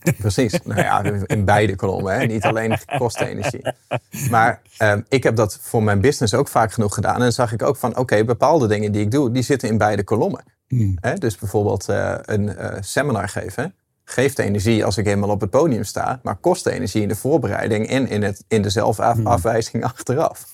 Precies. 0.18 0.62
nou 0.62 0.80
ja, 0.80 1.02
in 1.26 1.44
beide 1.44 1.76
kolommen. 1.76 2.14
Hè? 2.14 2.26
Niet 2.26 2.44
alleen 2.44 2.78
kosten 2.98 3.26
energie. 3.26 3.62
Maar 4.30 4.60
ehm, 4.76 5.00
ik 5.08 5.22
heb 5.22 5.36
dat 5.36 5.58
voor 5.60 5.82
mijn 5.82 6.00
business 6.00 6.34
ook 6.34 6.48
vaak 6.48 6.72
genoeg 6.72 6.94
gedaan. 6.94 7.14
En 7.14 7.20
dan 7.20 7.32
zag 7.32 7.52
ik 7.52 7.62
ook 7.62 7.76
van, 7.76 7.96
oké, 7.96 8.24
bepaalde 8.24 8.66
dingen 8.66 8.92
die 8.92 9.02
ik 9.02 9.10
doe, 9.10 9.30
die 9.30 9.42
zitten 9.42 9.68
in 9.68 9.78
beide 9.78 10.04
kolommen. 10.04 10.44
Hè? 11.00 11.14
Dus 11.14 11.38
bijvoorbeeld 11.38 11.88
eh, 11.88 12.14
een 12.20 12.56
eh, 12.56 12.76
seminar 12.80 13.28
geven. 13.28 13.74
Geeft 14.10 14.38
energie 14.38 14.84
als 14.84 14.96
ik 14.96 15.06
eenmaal 15.06 15.30
op 15.30 15.40
het 15.40 15.50
podium 15.50 15.84
sta. 15.84 16.20
Maar 16.22 16.36
kost 16.36 16.66
energie 16.66 17.02
in 17.02 17.08
de 17.08 17.16
voorbereiding 17.16 17.88
en 17.88 18.08
in, 18.08 18.22
het, 18.22 18.44
in 18.48 18.62
de 18.62 18.70
zelfafwijzing 18.70 19.84
achteraf. 19.84 20.52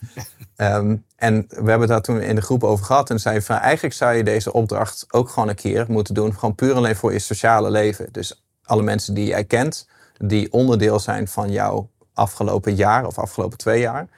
Ehm, 0.56 0.96
en 1.16 1.44
we 1.48 1.70
hebben 1.70 1.88
daar 1.88 2.00
toen 2.00 2.20
in 2.20 2.34
de 2.34 2.40
groep 2.40 2.64
over 2.64 2.84
gehad. 2.84 3.10
En 3.10 3.20
zeiden 3.20 3.44
van 3.44 3.56
eigenlijk 3.56 3.94
zou 3.94 4.14
je 4.14 4.24
deze 4.24 4.52
opdracht 4.52 5.06
ook 5.10 5.28
gewoon 5.28 5.48
een 5.48 5.54
keer 5.54 5.84
moeten 5.88 6.14
doen. 6.14 6.34
Gewoon 6.34 6.54
puur 6.54 6.74
alleen 6.74 6.96
voor 6.96 7.12
je 7.12 7.18
sociale 7.18 7.70
leven. 7.70 8.08
Dus 8.12 8.44
alle 8.62 8.82
mensen 8.82 9.14
die 9.14 9.26
jij 9.26 9.44
kent, 9.44 9.88
die 10.18 10.52
onderdeel 10.52 10.98
zijn 10.98 11.28
van 11.28 11.50
jouw 11.50 11.90
afgelopen 12.12 12.74
jaar 12.74 13.06
of 13.06 13.18
afgelopen 13.18 13.58
twee 13.58 13.80
jaar. 13.80 14.08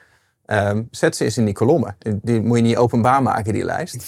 Ehm, 0.49 0.83
zet 0.91 1.15
ze 1.15 1.23
eens 1.23 1.37
in 1.37 1.45
die 1.45 1.53
kolommen. 1.53 1.95
Die, 1.99 2.19
die 2.21 2.41
moet 2.41 2.57
je 2.57 2.63
niet 2.63 2.77
openbaar 2.77 3.21
maken, 3.21 3.53
die 3.53 3.65
lijst. 3.65 3.97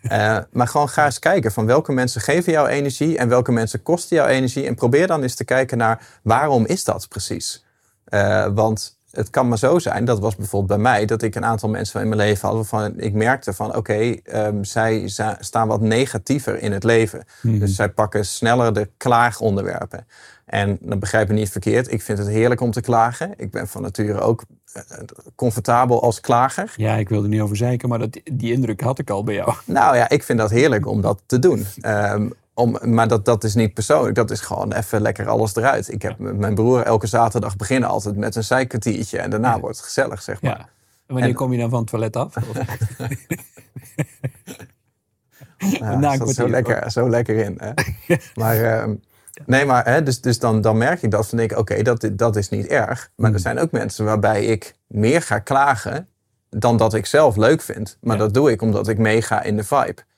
Eh, 0.00 0.38
maar 0.50 0.68
gewoon 0.68 0.88
ga 0.88 1.04
eens 1.04 1.18
kijken 1.18 1.52
van 1.52 1.66
welke 1.66 1.92
mensen 1.92 2.20
geven 2.20 2.52
jou 2.52 2.68
energie 2.68 3.18
en 3.18 3.28
welke 3.28 3.52
mensen 3.52 3.82
kosten 3.82 4.16
jou 4.16 4.28
energie. 4.28 4.66
En 4.66 4.74
probeer 4.74 5.06
dan 5.06 5.22
eens 5.22 5.34
te 5.34 5.44
kijken 5.44 5.78
naar 5.78 6.06
waarom 6.22 6.66
is 6.66 6.84
dat 6.84 7.08
precies. 7.08 7.64
Eh, 8.04 8.46
want 8.54 8.98
het 9.10 9.30
kan 9.30 9.48
maar 9.48 9.58
zo 9.58 9.78
zijn, 9.78 10.04
dat 10.04 10.18
was 10.18 10.36
bijvoorbeeld 10.36 10.80
bij 10.80 10.92
mij, 10.92 11.06
dat 11.06 11.22
ik 11.22 11.34
een 11.34 11.44
aantal 11.44 11.68
mensen 11.68 12.00
in 12.00 12.08
mijn 12.08 12.20
leven 12.20 12.48
had 12.48 12.56
waarvan 12.56 13.00
ik 13.00 13.12
merkte 13.12 13.52
van 13.52 13.76
oké, 13.76 13.94
ehm, 13.94 14.62
zij 14.62 15.08
staan 15.38 15.68
wat 15.68 15.80
negatiever 15.80 16.62
in 16.62 16.72
het 16.72 16.84
leven. 16.84 17.24
Mhm. 17.42 17.58
Dus 17.58 17.74
zij 17.74 17.88
pakken 17.88 18.26
sneller 18.26 18.72
de 18.72 18.90
klaagonderwerpen. 18.96 20.06
En 20.44 20.78
dan 20.80 20.98
begrijp 20.98 21.28
je 21.28 21.34
niet 21.34 21.50
verkeerd, 21.50 21.92
ik 21.92 22.02
vind 22.02 22.18
het 22.18 22.28
heerlijk 22.28 22.60
om 22.60 22.70
te 22.70 22.80
klagen. 22.80 23.34
Ik 23.36 23.50
ben 23.50 23.68
van 23.68 23.82
nature 23.82 24.20
ook 24.20 24.42
comfortabel 25.34 26.02
als 26.02 26.20
klager. 26.20 26.72
Ja, 26.76 26.94
ik 26.94 27.08
wilde 27.08 27.28
niet 27.28 27.40
over 27.40 27.56
zeiken, 27.56 27.88
maar 27.88 27.98
dat, 27.98 28.20
die 28.32 28.52
indruk 28.52 28.80
had 28.80 28.98
ik 28.98 29.10
al 29.10 29.24
bij 29.24 29.34
jou. 29.34 29.54
Nou 29.64 29.96
ja, 29.96 30.08
ik 30.08 30.22
vind 30.22 30.38
dat 30.38 30.50
heerlijk 30.50 30.86
om 30.86 31.00
dat 31.00 31.22
te 31.26 31.38
doen. 31.38 31.66
Um, 31.86 32.32
om, 32.54 32.78
maar 32.82 33.08
dat, 33.08 33.24
dat 33.24 33.44
is 33.44 33.54
niet 33.54 33.74
persoonlijk. 33.74 34.14
Dat 34.14 34.30
is 34.30 34.40
gewoon 34.40 34.72
even 34.72 35.00
lekker 35.00 35.28
alles 35.28 35.56
eruit. 35.56 35.92
Ik 35.92 36.02
heb 36.02 36.18
mijn 36.18 36.54
broer 36.54 36.82
elke 36.82 37.06
zaterdag 37.06 37.56
beginnen 37.56 37.88
altijd 37.88 38.16
met 38.16 38.36
een 38.36 38.44
zijkwartiertje. 38.44 39.18
En 39.18 39.30
daarna 39.30 39.60
wordt 39.60 39.76
het 39.76 39.84
gezellig, 39.84 40.22
zeg 40.22 40.42
maar. 40.42 40.58
Ja. 40.58 40.68
En 41.06 41.14
wanneer 41.14 41.34
kom 41.34 41.52
je 41.52 41.58
dan 41.58 41.70
van 41.70 41.78
het 41.78 41.88
toilet 41.88 42.16
af? 42.16 42.34
ja, 45.58 46.16
dat 46.16 46.34
zo 46.34 46.48
lekker, 46.48 46.90
zo 46.90 47.10
lekker 47.10 47.36
in. 47.36 47.58
Hè? 47.58 47.72
maar 48.40 48.62
ehm, 48.62 48.94
nee, 49.50 49.64
maar 49.64 49.84
hè, 49.84 50.02
dus, 50.02 50.20
dus 50.20 50.38
dan, 50.38 50.60
dan 50.60 50.78
merk 50.78 51.02
ik 51.02 51.10
dat 51.10 51.28
van 51.28 51.38
ik, 51.38 51.58
oké, 51.58 51.82
dat, 51.82 52.10
dat 52.12 52.36
is 52.36 52.48
niet 52.48 52.66
erg. 52.66 53.10
Maar 53.16 53.26
er 53.26 53.32
hmm. 53.32 53.42
zijn 53.42 53.58
ook 53.58 53.70
mensen 53.70 54.04
waarbij 54.04 54.44
ik 54.44 54.74
meer 54.86 55.22
ga 55.22 55.38
klagen 55.38 56.08
dan 56.48 56.76
dat 56.76 56.94
ik 56.94 57.06
zelf 57.06 57.36
leuk 57.36 57.62
vind. 57.62 57.98
Maar 58.00 58.18
dat 58.18 58.34
doe 58.34 58.50
ik 58.50 58.62
omdat 58.62 58.88
ik 58.88 58.98
meega 58.98 59.42
in 59.42 59.56
de 59.56 59.64
vibe. 59.64 60.08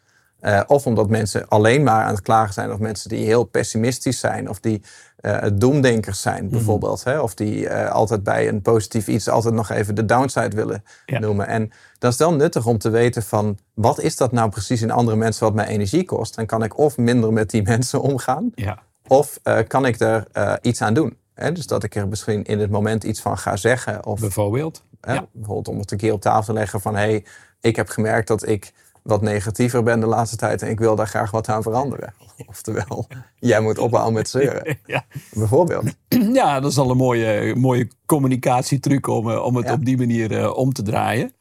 Uh, 0.41 0.61
of 0.67 0.87
omdat 0.87 1.09
mensen 1.09 1.49
alleen 1.49 1.83
maar 1.83 2.05
aan 2.05 2.15
het 2.15 2.23
klagen 2.23 2.55
zijn, 2.55 2.73
of 2.73 2.79
mensen 2.79 3.09
die 3.09 3.25
heel 3.25 3.45
pessimistisch 3.45 4.21
zijn, 4.21 4.49
of 4.49 4.61
die 4.61 4.83
uh, 5.21 5.43
doemdenkers 5.55 6.21
zijn, 6.21 6.45
mhm. 6.45 6.53
bijvoorbeeld. 6.53 7.05
Hè? 7.05 7.21
Of 7.21 7.35
die 7.35 7.61
uh, 7.61 7.91
altijd 7.91 8.23
bij 8.23 8.49
een 8.49 8.63
positief 8.63 9.09
iets 9.09 9.29
altijd 9.29 9.55
nog 9.55 9.71
even 9.71 9.95
de 9.95 10.05
downside 10.05 10.57
willen 10.57 10.85
noemen. 11.07 11.47
En 11.47 11.71
dat 11.99 12.13
is 12.13 12.19
dan 12.19 12.37
nuttig 12.37 12.67
om 12.67 12.79
te 12.79 12.91
weten 12.91 13.23
van 13.23 13.59
wat 13.75 14.01
is 14.01 14.17
dat 14.17 14.33
nou 14.33 14.51
precies 14.51 14.83
in 14.83 14.91
andere 14.91 15.17
mensen 15.17 15.45
wat 15.45 15.55
mij 15.55 15.67
energie 15.67 16.05
kost. 16.05 16.35
Dan 16.35 16.47
kan 16.47 16.63
ik 16.63 16.79
of 16.79 16.97
minder 16.97 17.33
met 17.33 17.51
die 17.51 17.63
mensen 17.73 18.01
omgaan, 18.01 18.51
ja. 18.55 18.83
Of 19.13 19.41
kan 19.67 19.87
ik 19.87 20.01
er 20.01 20.27
iets 20.63 20.83
aan 20.83 20.95
doen. 20.95 21.17
Hè? 21.35 21.53
Dus 21.53 21.67
dat 21.67 21.85
ik 21.85 21.95
er 21.95 22.09
misschien 22.09 22.45
in 22.45 22.59
het 22.59 22.71
moment 22.71 23.05
iets 23.05 23.21
van 23.21 23.39
ga 23.39 23.57
zeggen. 23.57 24.07
Of, 24.07 24.21
bijvoorbeeld? 24.21 24.85
Ja. 25.01 25.27
Bijvoorbeeld 25.33 25.69
om 25.69 25.79
het 25.79 25.91
een 25.91 25.99
keer 25.99 26.13
op 26.13 26.21
tafel 26.21 26.45
te 26.45 26.53
leggen 26.53 26.81
van 26.81 26.95
hé, 26.95 27.01
hey, 27.01 27.25
ik 27.61 27.77
heb 27.77 27.89
gemerkt 27.89 28.29
dat 28.29 28.49
ik 28.49 28.73
wat 29.03 29.23
negatiever 29.23 29.83
ben 29.83 30.01
de 30.01 30.07
laatste 30.07 30.37
tijd 30.37 30.63
en 30.63 30.71
ik 30.71 30.79
wil 30.79 30.97
daar 30.97 31.07
graag 31.07 31.31
wat 31.31 31.49
aan 31.49 31.63
veranderen. 31.63 32.15
Oftewel, 32.47 33.07
jij 33.39 33.61
moet 33.61 33.79
ophouden 33.79 34.15
met 34.15 34.29
zeuren. 34.29 34.79
Ja. 34.87 35.05
Bijvoorbeeld. 35.33 35.95
Ja, 36.33 36.61
dat 36.61 36.71
is 36.71 36.79
al 36.79 36.91
een 36.91 36.97
mooie, 36.97 37.55
mooie 37.57 37.89
communicatietruc 38.07 39.07
om, 39.07 39.31
eh, 39.31 39.45
om 39.45 39.57
het 39.57 39.71
op 39.71 39.85
die 39.85 39.97
manier 39.97 40.33
uh, 40.33 40.57
om 40.57 40.73
te 40.73 40.83
draaien. 40.83 41.33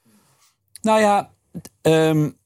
Nou 0.81 0.99
ja, 0.99 1.29
um, 1.81 2.37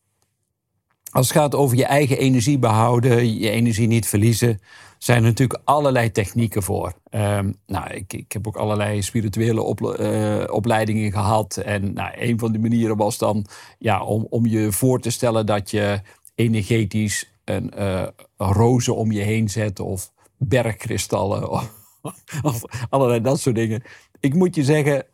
als 1.16 1.28
het 1.28 1.38
gaat 1.38 1.56
over 1.56 1.78
je 1.78 1.86
eigen 1.86 2.18
energie 2.18 2.60
behouden, 2.60 3.40
je 3.40 3.50
energie 3.50 3.88
niet 3.88 4.08
verliezen, 4.08 4.60
zijn 4.98 5.18
er 5.18 5.24
natuurlijk 5.24 5.62
allerlei 5.64 6.12
technieken 6.12 6.64
voor. 6.64 6.94
Um, 7.12 7.56
nou, 7.66 7.94
ik, 7.94 8.14
ik 8.14 8.32
heb 8.32 8.48
ook 8.48 8.56
allerlei 8.56 9.02
spirituele 9.02 9.76
eh, 9.98 10.54
opleidingen 10.54 11.12
gehad. 11.12 11.58
En 11.58 11.94
nou, 11.94 12.12
een 12.16 12.40
van 12.40 12.52
de 12.52 12.60
manieren 12.60 12.98
was 12.98 13.18
dan 13.18 13.46
ja, 13.80 14.04
om, 14.04 14.28
om 14.30 14.46
je 14.46 14.72
voor 14.72 15.00
te 15.00 15.10
stellen 15.10 15.46
dat 15.46 15.72
je 15.72 16.02
energetisch 16.36 17.32
een, 17.44 17.72
uh, 17.78 18.08
rozen 18.38 18.96
om 18.96 19.12
je 19.12 19.22
heen 19.22 19.50
zet 19.50 19.80
of 19.80 20.12
bergkristallen 20.38 21.50
of, 21.50 21.72
of 22.42 22.62
allerlei 22.90 23.22
dat 23.22 23.40
soort 23.40 23.56
dingen. 23.56 23.84
Ik 24.20 24.34
moet 24.34 24.56
je 24.56 24.64
zeggen, 24.64 25.06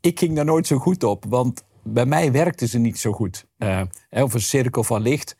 ik 0.00 0.18
ging 0.18 0.36
daar 0.36 0.44
nooit 0.44 0.66
zo 0.66 0.78
goed 0.78 1.04
op, 1.04 1.24
want 1.28 1.64
bij 1.82 2.06
mij 2.06 2.32
werkte 2.32 2.66
ze 2.66 2.78
niet 2.78 2.98
zo 2.98 3.12
goed. 3.12 3.46
Uh, 3.58 3.82
of 4.10 4.34
een 4.34 4.40
cirkel 4.40 4.84
van 4.84 5.02
licht. 5.02 5.36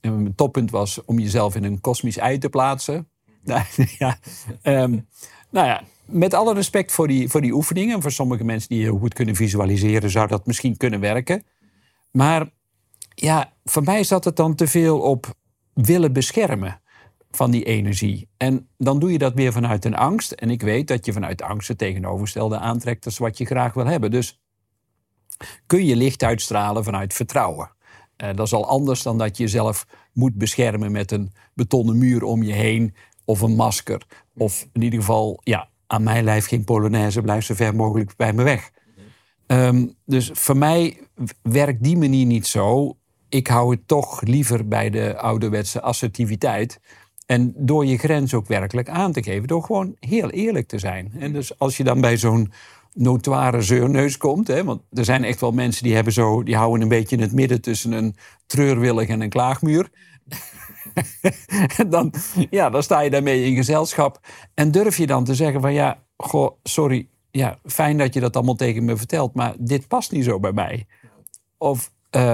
En 0.00 0.22
mijn 0.22 0.34
toppunt 0.34 0.70
was 0.70 1.04
om 1.04 1.18
jezelf 1.18 1.54
in 1.54 1.64
een 1.64 1.80
kosmisch 1.80 2.16
ei 2.16 2.38
te 2.38 2.48
plaatsen. 2.48 3.08
ja, 3.98 4.18
um, 4.62 5.08
nou 5.50 5.66
ja, 5.66 5.82
met 6.04 6.34
alle 6.34 6.54
respect 6.54 6.92
voor 6.92 7.08
die, 7.08 7.28
voor 7.28 7.40
die 7.40 7.52
oefeningen. 7.52 8.02
Voor 8.02 8.12
sommige 8.12 8.44
mensen 8.44 8.68
die 8.68 8.82
heel 8.82 8.98
goed 8.98 9.14
kunnen 9.14 9.34
visualiseren, 9.34 10.10
zou 10.10 10.28
dat 10.28 10.46
misschien 10.46 10.76
kunnen 10.76 11.00
werken. 11.00 11.44
Maar 12.10 12.50
ja, 13.14 13.52
voor 13.64 13.82
mij 13.82 14.04
zat 14.04 14.24
het 14.24 14.36
dan 14.36 14.54
te 14.54 14.66
veel 14.66 15.00
op 15.00 15.34
willen 15.72 16.12
beschermen 16.12 16.80
van 17.30 17.50
die 17.50 17.64
energie. 17.64 18.28
En 18.36 18.68
dan 18.78 18.98
doe 18.98 19.12
je 19.12 19.18
dat 19.18 19.34
weer 19.34 19.52
vanuit 19.52 19.84
een 19.84 19.96
angst. 19.96 20.32
En 20.32 20.50
ik 20.50 20.62
weet 20.62 20.88
dat 20.88 21.06
je 21.06 21.12
vanuit 21.12 21.42
angst 21.42 21.68
het 21.68 21.78
tegenovergestelde 21.78 22.58
aantrekt 22.58 23.04
als 23.04 23.18
wat 23.18 23.38
je 23.38 23.44
graag 23.44 23.74
wil 23.74 23.86
hebben. 23.86 24.10
Dus 24.10 24.40
kun 25.66 25.84
je 25.84 25.96
licht 25.96 26.22
uitstralen 26.22 26.84
vanuit 26.84 27.14
vertrouwen. 27.14 27.70
Uh, 28.22 28.28
dat 28.34 28.46
is 28.46 28.52
al 28.52 28.66
anders 28.66 29.02
dan 29.02 29.18
dat 29.18 29.36
je 29.36 29.42
jezelf 29.42 29.86
moet 30.12 30.34
beschermen 30.34 30.92
met 30.92 31.10
een 31.10 31.32
betonnen 31.54 31.98
muur 31.98 32.22
om 32.22 32.42
je 32.42 32.52
heen 32.52 32.94
of 33.24 33.40
een 33.40 33.54
masker. 33.56 34.02
Of 34.36 34.66
in 34.72 34.82
ieder 34.82 34.98
geval, 34.98 35.40
ja, 35.42 35.68
aan 35.86 36.02
mijn 36.02 36.24
lijf 36.24 36.46
geen 36.46 36.64
polonaise, 36.64 37.22
blijf 37.22 37.44
zo 37.44 37.54
ver 37.54 37.74
mogelijk 37.74 38.16
bij 38.16 38.32
me 38.32 38.42
weg. 38.42 38.70
Um, 39.46 39.94
dus 40.04 40.30
voor 40.32 40.56
mij 40.56 41.00
werkt 41.42 41.82
die 41.82 41.96
manier 41.96 42.26
niet 42.26 42.46
zo. 42.46 42.96
Ik 43.28 43.46
hou 43.46 43.70
het 43.70 43.88
toch 43.88 44.22
liever 44.22 44.68
bij 44.68 44.90
de 44.90 45.18
ouderwetse 45.18 45.82
assertiviteit. 45.82 46.80
En 47.26 47.52
door 47.56 47.86
je 47.86 47.98
grens 47.98 48.34
ook 48.34 48.46
werkelijk 48.46 48.88
aan 48.88 49.12
te 49.12 49.22
geven, 49.22 49.48
door 49.48 49.62
gewoon 49.62 49.96
heel 50.00 50.30
eerlijk 50.30 50.68
te 50.68 50.78
zijn. 50.78 51.12
En 51.18 51.32
dus 51.32 51.58
als 51.58 51.76
je 51.76 51.84
dan 51.84 52.00
bij 52.00 52.16
zo'n 52.16 52.52
notoire 52.96 53.62
zeurneus 53.62 54.16
komt, 54.16 54.46
hè, 54.48 54.64
want 54.64 54.82
er 54.92 55.04
zijn 55.04 55.24
echt 55.24 55.40
wel 55.40 55.52
mensen 55.52 55.82
die, 55.82 55.94
hebben 55.94 56.12
zo, 56.12 56.42
die 56.42 56.56
houden 56.56 56.82
een 56.82 56.88
beetje 56.88 57.16
in 57.16 57.22
het 57.22 57.32
midden 57.32 57.60
tussen 57.60 57.92
een 57.92 58.16
treurwillig 58.46 59.08
en 59.08 59.20
een 59.20 59.28
klaagmuur. 59.28 59.88
dan, 61.88 62.12
ja, 62.50 62.70
dan 62.70 62.82
sta 62.82 63.00
je 63.00 63.10
daarmee 63.10 63.44
in 63.44 63.54
gezelschap. 63.54 64.20
En 64.54 64.70
durf 64.70 64.96
je 64.96 65.06
dan 65.06 65.24
te 65.24 65.34
zeggen 65.34 65.60
van 65.60 65.72
ja, 65.72 66.02
goh, 66.16 66.50
sorry, 66.62 67.08
ja, 67.30 67.58
fijn 67.64 67.98
dat 67.98 68.14
je 68.14 68.20
dat 68.20 68.36
allemaal 68.36 68.54
tegen 68.54 68.84
me 68.84 68.96
vertelt, 68.96 69.34
maar 69.34 69.54
dit 69.58 69.88
past 69.88 70.12
niet 70.12 70.24
zo 70.24 70.40
bij 70.40 70.52
mij. 70.52 70.86
Of 71.58 71.92
uh, 72.16 72.32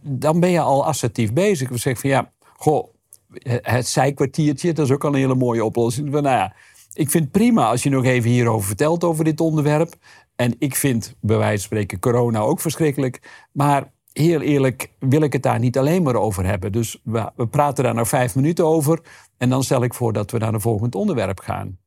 dan 0.00 0.40
ben 0.40 0.50
je 0.50 0.60
al 0.60 0.86
assertief 0.86 1.32
bezig. 1.32 1.68
We 1.68 1.78
zeggen 1.78 2.00
van 2.00 2.10
ja, 2.10 2.32
goh, 2.56 2.88
het 3.62 3.86
zijkwartiertje, 3.86 4.72
dat 4.72 4.86
is 4.86 4.92
ook 4.92 5.04
al 5.04 5.12
een 5.12 5.18
hele 5.18 5.34
mooie 5.34 5.64
oplossing. 5.64 6.12
Van, 6.12 6.22
nou 6.22 6.36
ja, 6.36 6.54
ik 6.92 7.10
vind 7.10 7.30
prima 7.30 7.68
als 7.68 7.82
je 7.82 7.90
nog 7.90 8.04
even 8.04 8.30
hierover 8.30 8.66
vertelt 8.66 9.04
over 9.04 9.24
dit 9.24 9.40
onderwerp. 9.40 9.94
En 10.36 10.54
ik 10.58 10.74
vind 10.74 11.14
bij 11.20 11.36
wijze 11.36 11.56
van 11.56 11.64
spreken 11.64 11.98
corona 11.98 12.38
ook 12.38 12.60
verschrikkelijk. 12.60 13.46
Maar 13.52 13.92
heel 14.12 14.40
eerlijk 14.40 14.92
wil 14.98 15.20
ik 15.20 15.32
het 15.32 15.42
daar 15.42 15.58
niet 15.58 15.78
alleen 15.78 16.02
maar 16.02 16.14
over 16.14 16.44
hebben. 16.44 16.72
Dus 16.72 17.00
we, 17.04 17.46
praten 17.50 17.84
daar 17.84 17.94
nog 17.94 18.08
vijf 18.08 18.34
minuten 18.34 18.66
over. 18.66 19.00
En 19.36 19.48
dan 19.48 19.62
stel 19.62 19.82
ik 19.82 19.94
voor 19.94 20.12
dat 20.12 20.30
we 20.30 20.38
naar 20.38 20.54
een 20.54 20.60
volgend 20.60 20.94
onderwerp 20.94 21.40
gaan. 21.40 21.78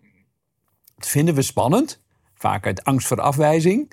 Dat 0.95 1.07
vinden 1.07 1.35
we 1.35 1.41
spannend. 1.41 2.01
Vaak 2.33 2.65
uit 2.65 2.83
angst 2.83 3.07
voor 3.07 3.21
afwijzing. 3.21 3.91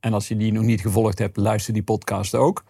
En 0.00 0.12
als 0.12 0.28
je 0.28 0.36
die 0.36 0.52
nog 0.52 0.64
niet 0.64 0.80
gevolgd 0.80 1.18
hebt, 1.18 1.36
luister 1.36 1.72
die 1.72 1.82
podcast 1.82 2.34
ook. 2.34 2.64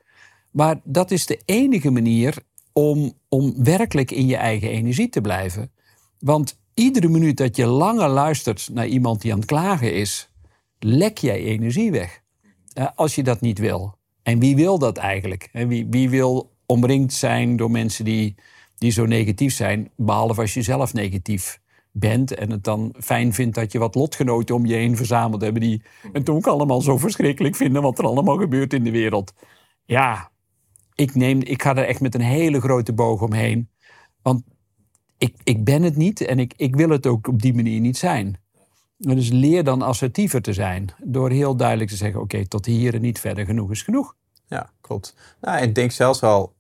Maar 0.51 0.81
dat 0.85 1.11
is 1.11 1.27
de 1.27 1.41
enige 1.45 1.91
manier 1.91 2.37
om, 2.73 3.13
om 3.29 3.65
werkelijk 3.65 4.11
in 4.11 4.27
je 4.27 4.37
eigen 4.37 4.69
energie 4.69 5.09
te 5.09 5.21
blijven. 5.21 5.73
Want 6.19 6.59
iedere 6.77 7.09
minuut 7.09 7.37
dat 7.37 7.57
je 7.57 7.67
langer 7.67 8.09
luistert 8.09 8.69
naar 8.73 8.87
iemand 8.87 9.21
die 9.21 9.33
aan 9.33 9.39
het 9.39 9.47
klagen 9.47 9.95
is, 9.95 10.31
lek 10.79 11.19
jij 11.19 11.43
energie 11.43 11.91
weg. 11.91 12.23
Als 12.95 13.15
je 13.15 13.23
dat 13.23 13.41
niet 13.41 13.59
wil. 13.59 13.99
En 14.23 14.39
wie 14.39 14.57
wil 14.57 14.79
dat 14.79 14.97
eigenlijk? 14.97 15.49
Wie, 15.53 15.87
wie 15.91 16.11
wil 16.11 16.57
omringd 16.67 17.13
zijn 17.13 17.57
door 17.57 17.71
mensen 17.71 18.05
die, 18.05 18.35
die 18.79 18.91
zo 18.91 19.07
negatief 19.07 19.55
zijn, 19.55 19.91
behalve 19.97 20.41
als 20.41 20.55
je 20.55 20.63
zelf 20.63 20.93
negatief 20.93 21.61
bent 21.93 22.35
en 22.35 22.51
het 22.51 22.65
dan 22.65 22.95
fijn 22.99 23.33
vindt 23.33 23.55
dat 23.55 23.73
je 23.73 23.79
wat 23.79 23.95
lotgenoten 23.95 24.55
om 24.55 24.67
je 24.67 24.75
heen 24.75 24.97
verzameld 24.97 25.41
hebben 25.41 25.61
die 25.61 25.83
het 26.13 26.29
ook 26.29 26.47
allemaal 26.47 26.81
zo 26.81 26.97
verschrikkelijk 26.99 27.57
vinden 27.57 27.83
wat 27.83 27.99
er 27.99 28.05
allemaal 28.05 28.37
gebeurt 28.37 28.73
in 28.73 28.85
de 28.85 28.91
wereld. 28.91 29.33
Ja, 29.85 30.31
ik, 30.95 31.15
neem, 31.15 31.41
ik 31.41 31.63
ga 31.63 31.77
er 31.77 31.87
echt 31.87 32.01
met 32.01 32.15
een 32.15 32.21
hele 32.21 32.61
grote 32.61 32.93
boog 32.93 33.23
omheen. 33.23 33.71
Want 34.23 34.43
ik, 35.19 35.35
ik 35.45 35.65
ben 35.65 35.83
het 35.83 35.97
niet 35.97 36.21
en 36.21 36.39
ik, 36.39 36.53
ik 36.57 36.77
wil 36.77 36.89
het 36.89 37.07
ook 37.07 37.29
op 37.29 37.43
die 37.43 37.55
manier 37.55 37.81
niet 37.81 37.99
zijn. 37.99 38.37
Dus 38.99 39.31
leer 39.31 39.65
dan 39.65 39.83
assertiever 39.83 40.43
te 40.43 40.53
zijn. 40.53 40.89
Door 41.03 41.31
heel 41.31 41.57
duidelijk 41.57 41.91
te 41.91 41.97
zeggen: 41.97 42.21
oké, 42.21 42.47
tot 42.47 42.67
hier 42.67 42.95
en 42.95 43.01
niet 43.01 43.21
verder, 43.21 43.45
genoeg 43.45 43.71
is 43.71 43.83
genoeg. 43.83 44.15
Ja, 44.47 44.71
klopt. 44.81 45.15
Nou, 45.41 45.63
ik 45.63 45.75
denk 45.75 45.91
zelfs 45.91 46.21
wel, 46.21 46.55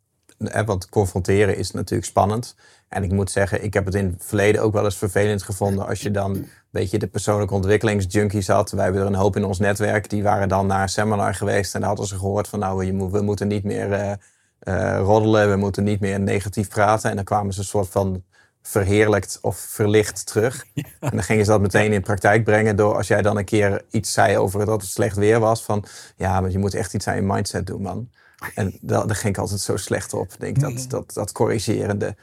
want 0.64 0.88
confronteren 0.88 1.56
is 1.56 1.70
natuurlijk 1.70 2.08
spannend. 2.08 2.56
En 2.88 3.02
ik 3.02 3.12
moet 3.12 3.30
zeggen, 3.30 3.64
ik 3.64 3.74
heb 3.74 3.84
het 3.84 3.94
in 3.94 4.06
het 4.06 4.24
verleden 4.24 4.62
ook 4.62 4.72
wel 4.72 4.84
eens 4.84 4.96
vervelend 4.96 5.42
gevonden 5.42 5.86
als 5.86 6.00
je 6.00 6.10
dan 6.10 6.34
een 6.34 6.48
beetje 6.70 6.98
de 6.98 7.06
persoonlijke 7.06 7.54
ontwikkelingsjunkies 7.54 8.48
had. 8.48 8.70
Wij 8.70 8.84
hebben 8.84 9.02
er 9.02 9.06
een 9.06 9.14
hoop 9.14 9.36
in 9.36 9.44
ons 9.44 9.58
netwerk. 9.58 10.10
Die 10.10 10.22
waren 10.22 10.48
dan 10.48 10.66
naar 10.66 10.82
een 10.82 10.88
seminar 10.88 11.34
geweest 11.34 11.74
en 11.74 11.82
hadden 11.82 12.06
ze 12.06 12.18
gehoord 12.18 12.48
van 12.48 12.58
nou, 12.58 12.92
we 13.10 13.22
moeten 13.22 13.48
niet 13.48 13.64
meer 13.64 14.18
uh, 14.62 14.98
roddelen, 14.98 15.50
we 15.50 15.56
moeten 15.56 15.84
niet 15.84 16.00
meer 16.00 16.20
negatief 16.20 16.68
praten. 16.68 17.10
En 17.10 17.16
dan 17.16 17.24
kwamen 17.24 17.52
ze 17.52 17.60
een 17.60 17.66
soort 17.66 17.88
van 17.88 18.22
verheerlijkt 18.66 19.38
of 19.42 19.58
verlicht 19.58 20.26
terug. 20.26 20.64
En 21.00 21.10
dan 21.10 21.22
gingen 21.22 21.44
ze 21.44 21.50
dat 21.50 21.60
meteen 21.60 21.92
in 21.92 22.02
praktijk 22.02 22.44
brengen 22.44 22.76
door 22.76 22.96
als 22.96 23.06
jij 23.06 23.22
dan 23.22 23.36
een 23.36 23.44
keer 23.44 23.84
iets 23.90 24.12
zei 24.12 24.38
over 24.38 24.66
dat 24.66 24.80
het 24.80 24.90
slecht 24.90 25.16
weer 25.16 25.40
was. 25.40 25.64
Van 25.64 25.84
ja, 26.16 26.40
maar 26.40 26.50
je 26.50 26.58
moet 26.58 26.74
echt 26.74 26.94
iets 26.94 27.06
aan 27.06 27.14
je 27.14 27.22
mindset 27.22 27.66
doen, 27.66 27.82
man. 27.82 28.08
En 28.54 28.78
daar, 28.80 29.06
daar 29.06 29.16
ging 29.16 29.34
ik 29.34 29.40
altijd 29.40 29.60
zo 29.60 29.76
slecht 29.76 30.14
op. 30.14 30.30
Denk 30.38 30.60
dat, 30.60 30.84
dat, 30.88 31.12
dat 31.12 31.32
corrigerende. 31.32 32.16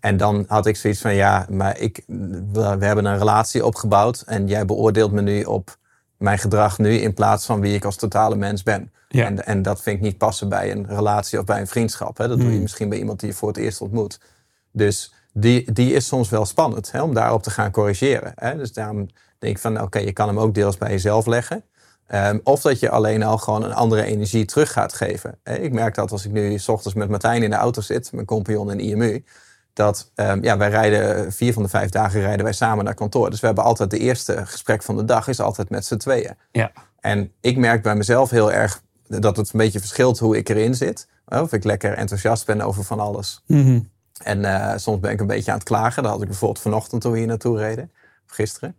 En 0.00 0.16
dan 0.16 0.44
had 0.48 0.66
ik 0.66 0.76
zoiets 0.76 1.00
van 1.00 1.14
ja, 1.14 1.46
maar 1.50 1.78
ik, 1.78 2.02
we, 2.52 2.60
hebben 2.60 3.04
een 3.04 3.18
relatie 3.18 3.66
opgebouwd 3.66 4.22
en 4.26 4.46
jij 4.46 4.64
beoordeelt 4.64 5.12
me 5.12 5.22
nu 5.22 5.42
op 5.42 5.78
mijn 6.16 6.38
gedrag 6.38 6.78
nu 6.78 6.94
in 6.94 7.14
plaats 7.14 7.46
van 7.46 7.60
wie 7.60 7.74
ik 7.74 7.84
als 7.84 7.96
totale 7.96 8.36
mens 8.36 8.62
ben. 8.62 8.92
Ja. 9.08 9.24
En, 9.24 9.46
en 9.46 9.62
dat 9.62 9.82
vind 9.82 9.96
ik 9.96 10.02
niet 10.02 10.18
passen 10.18 10.48
bij 10.48 10.70
een 10.70 10.86
relatie 10.86 11.38
of 11.38 11.44
bij 11.44 11.60
een 11.60 11.66
vriendschap. 11.66 12.18
Hè. 12.18 12.28
Dat 12.28 12.36
doe 12.36 12.46
je 12.46 12.52
hmm. 12.52 12.62
misschien 12.62 12.88
bij 12.88 12.98
iemand 12.98 13.20
die 13.20 13.28
je 13.28 13.34
voor 13.34 13.48
het 13.48 13.56
eerst 13.56 13.80
ontmoet. 13.80 14.20
Dus 14.72 15.14
die, 15.32 15.72
die 15.72 15.92
is 15.92 16.06
soms 16.06 16.28
wel 16.28 16.44
spannend 16.44 16.92
hè, 16.92 17.02
om 17.02 17.14
daarop 17.14 17.42
te 17.42 17.50
gaan 17.50 17.70
corrigeren. 17.70 18.32
Hè. 18.34 18.56
Dus 18.56 18.72
daarom 18.72 19.08
denk 19.38 19.56
ik 19.56 19.62
van 19.62 19.80
oké, 19.80 19.98
je 19.98 20.12
kan 20.12 20.28
hem 20.28 20.38
ook 20.38 20.54
deels 20.54 20.76
bij 20.76 20.90
jezelf 20.90 21.26
leggen. 21.26 21.64
Ehm, 22.06 22.38
of 22.42 22.60
dat 22.60 22.80
je 22.80 22.90
alleen 22.90 23.22
al 23.22 23.38
gewoon 23.38 23.62
een 23.62 23.74
andere 23.74 24.04
energie 24.04 24.44
terug 24.44 24.72
gaat 24.72 24.92
geven. 24.92 25.38
Ik 25.44 25.72
merk 25.72 25.94
dat 25.94 26.12
als 26.12 26.24
ik 26.24 26.32
nu 26.32 26.58
s 26.58 26.68
ochtends 26.68 26.98
met 26.98 27.08
Martijn 27.08 27.42
in 27.42 27.50
de 27.50 27.56
auto 27.56 27.80
zit, 27.80 28.12
mijn 28.12 28.26
compagnon 28.26 28.70
in 28.70 28.80
IMU, 28.80 29.24
dat 29.72 30.10
um, 30.14 30.42
ja, 30.42 30.56
wij 30.56 30.68
rijden 30.68 31.32
vier 31.32 31.52
van 31.52 31.62
de 31.62 31.68
vijf 31.68 31.90
dagen 31.90 32.20
rijden 32.20 32.44
wij 32.44 32.52
samen 32.52 32.84
naar 32.84 32.94
kantoor. 32.94 33.30
Dus 33.30 33.40
we 33.40 33.46
hebben 33.46 33.64
altijd 33.64 33.90
de 33.90 33.98
eerste 33.98 34.46
gesprek 34.46 34.82
van 34.82 34.96
de 34.96 35.04
dag 35.04 35.28
is 35.28 35.40
altijd 35.40 35.70
met 35.70 35.84
z'n 35.84 35.96
tweeën. 35.96 36.36
Ja. 36.50 36.72
En 37.00 37.32
ik 37.40 37.56
merk 37.56 37.82
bij 37.82 37.94
mezelf 37.94 38.30
heel 38.30 38.52
erg 38.52 38.82
dat 39.06 39.36
het 39.36 39.52
een 39.52 39.58
beetje 39.58 39.78
verschilt 39.78 40.18
hoe 40.18 40.36
ik 40.36 40.48
erin 40.48 40.74
zit. 40.74 41.08
Of 41.26 41.52
ik 41.52 41.64
lekker 41.64 41.92
enthousiast 41.92 42.46
ben 42.46 42.60
over 42.60 42.84
van 42.84 43.00
alles. 43.00 43.42
Mhm. 43.46 43.80
En 44.22 44.38
uh, 44.38 44.72
soms 44.76 45.00
ben 45.00 45.10
ik 45.10 45.20
een 45.20 45.26
beetje 45.26 45.50
aan 45.50 45.58
het 45.58 45.66
klagen. 45.66 46.02
Dat 46.02 46.12
had 46.12 46.22
ik 46.22 46.28
bijvoorbeeld 46.28 46.62
vanochtend 46.62 47.02
toen 47.02 47.12
we 47.12 47.18
hier 47.18 47.26
naartoe 47.26 47.58
reden. 47.58 47.90
Of 48.28 48.34
gisteren. 48.34 48.76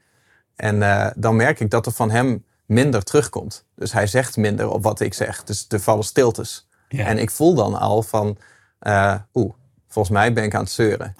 En 0.55 0.75
uh, 0.75 1.07
dan 1.15 1.35
merk 1.35 1.59
ik 1.59 1.69
dat 1.69 1.85
er 1.85 1.91
van 1.91 2.11
hem 2.11 2.43
minder 2.65 3.03
terugkomt. 3.03 3.65
Dus 3.75 3.91
hij 3.91 4.07
zegt 4.07 4.37
minder 4.37 4.69
op 4.69 4.83
wat 4.83 4.99
ik 4.99 5.13
zeg. 5.13 5.43
Dus 5.43 5.65
er 5.69 5.79
vallen 5.79 6.03
stiltes. 6.03 6.67
Ja. 6.87 7.05
En 7.05 7.17
ik 7.17 7.29
voel 7.29 7.53
dan 7.53 7.79
al 7.79 8.03
van, 8.03 8.37
uh, 8.81 9.15
oeh, 9.33 9.53
volgens 9.87 10.15
mij 10.15 10.33
ben 10.33 10.43
ik 10.43 10.55
aan 10.55 10.63
het 10.63 10.71
zeuren. 10.71 11.15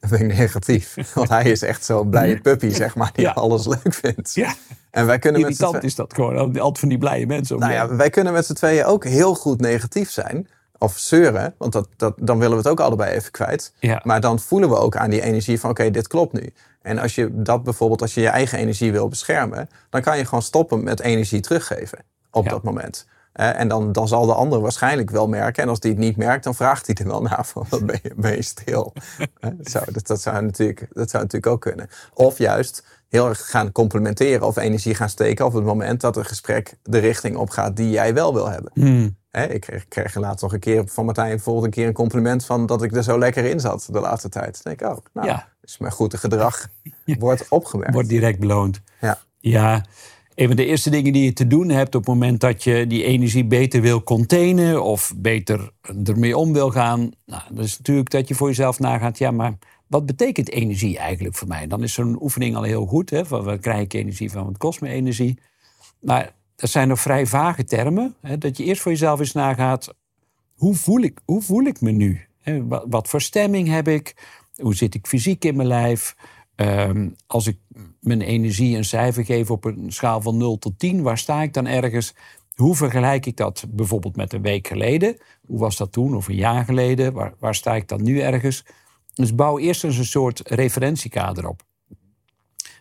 Dan 0.00 0.10
ben 0.10 0.20
ik 0.20 0.36
negatief. 0.36 0.96
Want 1.14 1.28
hij 1.28 1.44
is 1.44 1.62
echt 1.62 1.84
zo'n 1.84 2.10
blije 2.10 2.40
puppy, 2.40 2.68
zeg 2.68 2.94
maar, 2.94 3.10
die 3.14 3.28
alles 3.28 3.66
leuk 3.66 3.94
vindt. 3.94 4.34
Ja. 4.34 4.54
En 4.90 5.06
wij 5.06 5.18
kunnen 5.18 5.40
Irritant 5.40 5.72
met 5.72 5.84
is 5.84 5.94
dat 5.94 6.14
gewoon, 6.14 6.38
altijd 6.38 6.78
van 6.78 6.88
die 6.88 6.98
blije 6.98 7.26
mensen. 7.26 7.58
Nou 7.58 7.72
ja, 7.72 7.96
wij 7.96 8.10
kunnen 8.10 8.32
met 8.32 8.46
z'n 8.46 8.52
tweeën 8.52 8.84
ook 8.84 9.04
heel 9.04 9.34
goed 9.34 9.60
negatief 9.60 10.10
zijn. 10.10 10.48
Of 10.82 10.98
zeuren, 10.98 11.54
want 11.58 11.72
dat, 11.72 11.88
dat, 11.96 12.14
dan 12.16 12.38
willen 12.38 12.52
we 12.52 12.62
het 12.62 12.68
ook 12.72 12.80
allebei 12.80 13.14
even 13.14 13.30
kwijt. 13.30 13.72
Ja. 13.78 14.00
Maar 14.04 14.20
dan 14.20 14.38
voelen 14.38 14.68
we 14.68 14.76
ook 14.76 14.96
aan 14.96 15.10
die 15.10 15.22
energie 15.22 15.60
van, 15.60 15.70
oké, 15.70 15.90
dit 15.90 16.08
klopt 16.08 16.32
nu. 16.32 16.52
En 16.82 16.98
als 16.98 17.14
je 17.14 17.42
dat 17.42 17.62
bijvoorbeeld, 17.62 18.02
als 18.02 18.14
je 18.14 18.20
je 18.20 18.28
eigen 18.28 18.58
energie 18.58 18.92
wil 18.92 19.08
beschermen, 19.08 19.68
dan 19.90 20.00
kan 20.00 20.18
je 20.18 20.24
gewoon 20.24 20.42
stoppen 20.42 20.84
met 20.84 21.00
energie 21.00 21.40
teruggeven 21.40 21.98
op 22.30 22.48
dat 22.48 22.62
moment. 22.62 23.06
en 23.32 23.68
dan, 23.68 23.92
dan 23.92 24.08
zal 24.08 24.26
de 24.26 24.34
ander 24.34 24.60
waarschijnlijk 24.60 25.10
wel 25.10 25.28
merken. 25.28 25.62
En 25.62 25.68
als 25.68 25.80
die 25.80 25.90
het 25.90 26.00
niet 26.00 26.16
merkt, 26.16 26.44
dan 26.44 26.54
vraagt 26.54 26.86
hij 26.86 26.94
er 26.94 27.06
wel 27.06 27.22
naar 27.22 27.46
van, 27.46 27.66
wat 27.68 27.86
ben 27.86 27.98
je, 28.02 28.12
ben 28.16 28.36
je 28.36 28.42
stil? 28.42 28.92
dat, 29.40 29.52
zou, 29.60 29.92
dat, 29.92 30.06
dat, 30.06 30.20
zou 30.20 30.42
natuurlijk, 30.42 30.86
dat 30.92 31.10
zou 31.10 31.22
natuurlijk 31.22 31.52
ook 31.52 31.60
kunnen. 31.60 31.88
Of 32.14 32.38
juist 32.38 32.84
heel 33.10 33.28
erg 33.28 33.50
gaan 33.50 33.72
complementeren 33.72 34.46
of 34.46 34.56
energie 34.56 34.94
gaan 34.94 35.08
steken 35.08 35.46
op 35.46 35.52
het 35.52 35.64
moment 35.64 36.00
dat 36.00 36.16
een 36.16 36.24
gesprek 36.24 36.76
de 36.82 36.98
richting 36.98 37.36
op 37.36 37.50
gaat 37.50 37.76
die 37.76 37.90
jij 37.90 38.14
wel 38.14 38.34
wil 38.34 38.50
hebben. 38.50 38.70
Hmm. 38.74 39.16
ik 39.50 39.60
kreeg, 39.60 39.88
kreeg 39.88 40.14
laatst 40.14 40.42
nog 40.42 40.52
een 40.52 40.60
keer 40.60 40.82
van 40.86 41.04
Martijn 41.04 41.28
bijvoorbeeld 41.28 41.64
een 41.64 41.70
keer 41.70 41.86
een 41.86 41.92
compliment 41.92 42.44
van 42.44 42.66
dat 42.66 42.82
ik 42.82 42.96
er 42.96 43.02
zo 43.02 43.18
lekker 43.18 43.44
in 43.44 43.60
zat 43.60 43.88
de 43.90 44.00
laatste 44.00 44.28
tijd. 44.28 44.60
Dan 44.62 44.74
denk 44.74 44.80
ik, 44.80 44.96
oh, 44.96 45.04
nou, 45.12 45.26
ja. 45.26 45.48
dus 45.60 45.78
mijn 45.78 45.92
goede 45.92 46.16
gedrag 46.16 46.68
wordt 47.18 47.46
opgemerkt. 47.48 47.94
Wordt 47.94 48.08
direct 48.08 48.38
beloond. 48.38 48.80
Ja. 49.00 49.18
Ja, 49.38 49.84
een 50.34 50.46
van 50.46 50.56
de 50.56 50.66
eerste 50.66 50.90
dingen 50.90 51.12
die 51.12 51.24
je 51.24 51.32
te 51.32 51.46
doen 51.46 51.68
hebt 51.68 51.94
op 51.94 52.00
het 52.00 52.14
moment 52.14 52.40
dat 52.40 52.64
je 52.64 52.86
die 52.86 53.04
energie 53.04 53.44
beter 53.44 53.80
wil 53.80 54.02
containen 54.02 54.82
of 54.82 55.12
beter 55.16 55.70
ermee 56.04 56.36
om 56.36 56.52
wil 56.52 56.70
gaan, 56.70 57.10
nou, 57.26 57.42
dat 57.50 57.64
is 57.64 57.78
natuurlijk 57.78 58.10
dat 58.10 58.28
je 58.28 58.34
voor 58.34 58.48
jezelf 58.48 58.78
nagaat, 58.78 59.18
ja, 59.18 59.30
maar 59.30 59.58
wat 59.90 60.06
betekent 60.06 60.50
energie 60.50 60.98
eigenlijk 60.98 61.34
voor 61.36 61.48
mij? 61.48 61.66
Dan 61.66 61.82
is 61.82 61.92
zo'n 61.92 62.22
oefening 62.22 62.56
al 62.56 62.62
heel 62.62 62.86
goed. 62.86 63.10
Hè? 63.10 63.26
Van, 63.26 63.44
waar 63.44 63.58
krijg 63.58 63.80
ik 63.80 63.92
energie 63.92 64.30
van? 64.30 64.44
Wat 64.44 64.58
kost 64.58 64.80
me 64.80 64.88
energie? 64.88 65.38
Maar 66.00 66.34
dat 66.56 66.70
zijn 66.70 66.88
nog 66.88 67.00
vrij 67.00 67.26
vage 67.26 67.64
termen. 67.64 68.14
Hè? 68.20 68.38
Dat 68.38 68.56
je 68.56 68.64
eerst 68.64 68.82
voor 68.82 68.92
jezelf 68.92 69.18
eens 69.18 69.32
nagaat. 69.32 69.94
Hoe 70.54 70.74
voel 70.74 71.00
ik, 71.00 71.20
hoe 71.24 71.42
voel 71.42 71.64
ik 71.64 71.80
me 71.80 71.90
nu? 71.90 72.20
Hè? 72.40 72.66
Wat, 72.66 73.08
voor 73.08 73.20
stemming 73.20 73.68
heb 73.68 73.88
ik? 73.88 74.14
Hoe 74.56 74.74
zit 74.74 74.94
ik 74.94 75.06
fysiek 75.06 75.44
in 75.44 75.56
mijn 75.56 75.68
lijf? 75.68 76.16
Ehm, 76.54 77.08
als 77.26 77.46
ik 77.46 77.58
mijn 78.00 78.20
energie 78.20 78.76
een 78.76 78.84
cijfer 78.84 79.24
geef 79.24 79.50
op 79.50 79.64
een 79.64 79.92
schaal 79.92 80.20
van 80.20 80.36
0 80.36 80.58
tot 80.58 80.78
10, 80.78 81.02
waar 81.02 81.18
sta 81.18 81.42
ik 81.42 81.52
dan 81.52 81.66
ergens? 81.66 82.14
Hoe 82.54 82.76
vergelijk 82.76 83.26
ik 83.26 83.36
dat 83.36 83.64
bijvoorbeeld 83.68 84.16
met 84.16 84.32
een 84.32 84.42
week 84.42 84.66
geleden? 84.66 85.16
Hoe 85.46 85.58
was 85.58 85.76
dat 85.76 85.92
toen? 85.92 86.16
Of 86.16 86.28
een 86.28 86.34
jaar 86.34 86.64
geleden? 86.64 87.12
Waar, 87.12 87.34
waar 87.38 87.54
sta 87.54 87.74
ik 87.74 87.88
dan 87.88 88.02
nu 88.02 88.20
ergens? 88.20 88.64
Dus 89.20 89.34
bouw 89.34 89.58
eerst 89.58 89.84
eens 89.84 89.98
een 89.98 90.04
soort 90.04 90.40
referentiekader 90.44 91.48
op. 91.48 91.62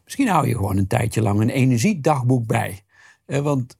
Misschien 0.03 0.27
hou 0.27 0.47
je 0.47 0.55
gewoon 0.55 0.77
een 0.77 0.87
tijdje 0.87 1.21
lang 1.21 1.39
een 1.39 1.49
energiedagboek 1.49 2.45
bij. 2.45 2.83
Want 3.25 3.77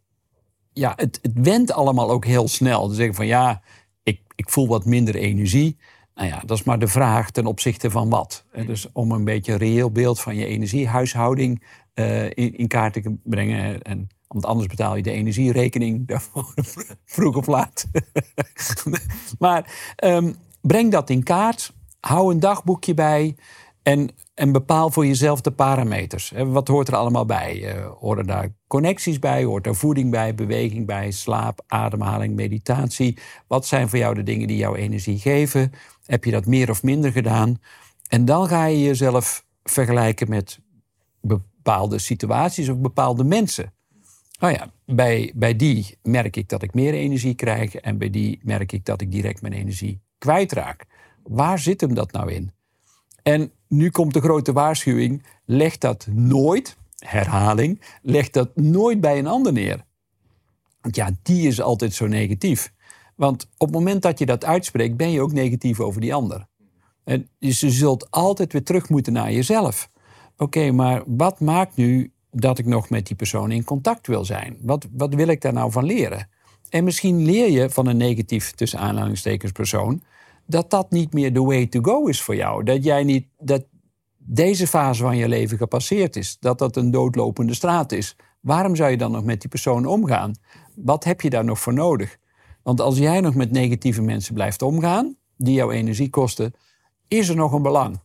ja, 0.73 0.93
het, 0.95 1.19
het 1.21 1.31
wendt 1.33 1.71
allemaal 1.71 2.11
ook 2.11 2.25
heel 2.25 2.47
snel. 2.47 2.87
Dan 2.87 2.95
zeggen 2.95 3.15
van 3.15 3.27
ja, 3.27 3.61
ik, 4.03 4.21
ik 4.35 4.49
voel 4.49 4.67
wat 4.67 4.85
minder 4.85 5.15
energie. 5.15 5.77
Nou 6.15 6.31
ja, 6.31 6.41
dat 6.45 6.57
is 6.57 6.63
maar 6.63 6.79
de 6.79 6.87
vraag 6.87 7.31
ten 7.31 7.45
opzichte 7.45 7.91
van 7.91 8.09
wat. 8.09 8.45
Dus 8.65 8.91
om 8.91 9.11
een 9.11 9.23
beetje 9.23 9.51
een 9.51 9.57
reëel 9.57 9.91
beeld 9.91 10.19
van 10.19 10.35
je 10.35 10.45
energiehuishouding 10.45 11.63
uh, 11.95 12.25
in, 12.25 12.57
in, 12.57 12.67
kaart 12.67 12.93
te 12.93 13.17
brengen. 13.23 13.81
En, 13.81 14.07
want 14.27 14.45
anders 14.45 14.67
betaal 14.67 14.95
je 14.95 15.01
de 15.01 15.11
energierekening 15.11 16.07
daarvoor 16.07 16.53
vroeg 17.05 17.35
of 17.35 17.47
laat. 17.47 17.87
maar 19.39 19.93
um, 20.03 20.35
breng 20.61 20.91
dat 20.91 21.09
in 21.09 21.23
kaart 21.23 21.73
hou 21.99 22.33
een 22.33 22.39
dagboekje 22.39 22.93
bij 22.93 23.35
en, 23.83 24.09
en 24.33 24.51
bepaal 24.51 24.89
voor 24.89 25.05
jezelf 25.05 25.41
de 25.41 25.51
parameters. 25.51 26.33
Wat 26.35 26.67
hoort 26.67 26.87
er 26.87 26.95
allemaal 26.95 27.25
bij? 27.25 27.75
Uh, 27.75 27.91
horen 27.99 28.25
daar 28.25 28.53
connecties 28.67 29.19
bij? 29.19 29.43
Hoort 29.43 29.67
er 29.67 29.75
voeding 29.75 30.11
bij? 30.11 30.35
Beweging 30.35 30.85
bij? 30.85 31.11
Slaap, 31.11 31.63
ademhaling, 31.67 32.35
meditatie? 32.35 33.17
Wat 33.47 33.67
zijn 33.67 33.89
voor 33.89 33.99
jou 33.99 34.15
de 34.15 34.23
dingen 34.23 34.47
die 34.47 34.57
jouw 34.57 34.75
energie 34.75 35.19
geven? 35.19 35.71
Heb 36.05 36.23
je 36.23 36.31
dat 36.31 36.45
meer 36.45 36.69
of 36.69 36.83
minder 36.83 37.11
gedaan? 37.11 37.61
En 38.07 38.25
dan 38.25 38.47
ga 38.47 38.65
je 38.65 38.81
jezelf 38.81 39.45
vergelijken 39.63 40.29
met 40.29 40.59
bepaalde 41.21 41.99
situaties 41.99 42.69
of 42.69 42.77
bepaalde 42.77 43.23
mensen. 43.23 43.73
Oh 44.39 44.51
ja, 44.51 44.71
bij, 44.85 45.31
bij 45.35 45.55
die 45.55 45.97
merk 46.03 46.35
ik 46.35 46.49
dat 46.49 46.63
ik 46.63 46.73
meer 46.73 46.93
energie 46.93 47.35
krijg 47.35 47.75
en 47.75 47.97
bij 47.97 48.09
die 48.09 48.39
merk 48.43 48.71
ik 48.71 48.85
dat 48.85 49.01
ik 49.01 49.11
direct 49.11 49.41
mijn 49.41 49.53
energie 49.53 50.01
kwijtraak. 50.17 50.85
Waar 51.23 51.59
zit 51.59 51.81
hem 51.81 51.93
dat 51.93 52.11
nou 52.11 52.31
in? 52.31 52.51
En 53.23 53.51
nu 53.67 53.89
komt 53.89 54.13
de 54.13 54.21
grote 54.21 54.53
waarschuwing: 54.53 55.23
leg 55.45 55.77
dat 55.77 56.07
nooit, 56.11 56.77
herhaling, 56.97 57.81
leg 58.01 58.29
dat 58.29 58.55
nooit 58.55 59.01
bij 59.01 59.17
een 59.17 59.27
ander 59.27 59.53
neer. 59.53 59.85
Want 60.81 60.95
ja, 60.95 61.11
die 61.23 61.47
is 61.47 61.61
altijd 61.61 61.93
zo 61.93 62.07
negatief. 62.07 62.73
Want 63.15 63.47
op 63.57 63.67
het 63.67 63.75
moment 63.75 64.01
dat 64.01 64.19
je 64.19 64.25
dat 64.25 64.45
uitspreekt, 64.45 64.97
ben 64.97 65.11
je 65.11 65.21
ook 65.21 65.31
negatief 65.31 65.79
over 65.79 66.01
die 66.01 66.13
ander. 66.13 66.47
En 67.03 67.29
dus 67.39 67.59
je 67.59 67.69
zult 67.69 68.11
altijd 68.11 68.53
weer 68.53 68.63
terug 68.63 68.89
moeten 68.89 69.13
naar 69.13 69.31
jezelf. 69.31 69.89
Oké, 70.37 70.71
maar 70.71 71.03
wat 71.05 71.39
maakt 71.39 71.75
nu 71.75 72.11
dat 72.31 72.59
ik 72.59 72.65
nog 72.65 72.89
met 72.89 73.07
die 73.07 73.15
persoon 73.15 73.51
in 73.51 73.63
contact 73.63 74.07
wil 74.07 74.25
zijn? 74.25 74.57
Wat, 74.61 74.87
wat 74.91 75.13
wil 75.13 75.27
ik 75.27 75.41
daar 75.41 75.53
nou 75.53 75.71
van 75.71 75.85
leren? 75.85 76.29
En 76.69 76.83
misschien 76.83 77.25
leer 77.25 77.49
je 77.49 77.69
van 77.69 77.87
een 77.87 77.97
negatief, 77.97 78.51
tussen 78.51 78.79
aanhalingstekens, 78.79 79.51
persoon 79.51 80.01
dat 80.49 80.69
dat 80.69 80.91
niet 80.91 81.13
meer 81.13 81.33
de 81.33 81.41
way 81.41 81.67
to 81.67 81.81
go 81.81 82.05
is 82.07 82.21
voor 82.21 82.35
jou. 82.35 82.63
Dat 82.63 82.83
jij 82.83 83.03
niet, 83.03 83.27
dat 83.37 83.65
deze 84.17 84.67
fase 84.67 85.01
van 85.01 85.17
je 85.17 85.27
leven 85.27 85.57
gepasseerd 85.57 86.15
is. 86.15 86.37
Dat 86.39 86.59
dat 86.59 86.75
een 86.75 86.91
doodlopende 86.91 87.53
straat 87.53 87.91
is. 87.91 88.15
Waarom 88.39 88.75
zou 88.75 88.89
je 88.89 88.97
dan 88.97 89.11
nog 89.11 89.23
met 89.23 89.41
die 89.41 89.49
persoon 89.49 89.85
omgaan? 89.85 90.35
Wat 90.75 91.03
heb 91.03 91.21
je 91.21 91.29
daar 91.29 91.45
nog 91.45 91.59
voor 91.59 91.73
nodig? 91.73 92.17
Want 92.63 92.81
als 92.81 92.97
jij 92.97 93.21
nog 93.21 93.35
met 93.35 93.51
negatieve 93.51 94.01
mensen 94.01 94.33
blijft 94.33 94.61
omgaan, 94.61 95.15
die 95.37 95.53
jouw 95.53 95.71
energie 95.71 96.09
kosten, 96.09 96.53
is 97.07 97.29
er 97.29 97.35
nog 97.35 97.51
een 97.51 97.61
belang. 97.61 97.99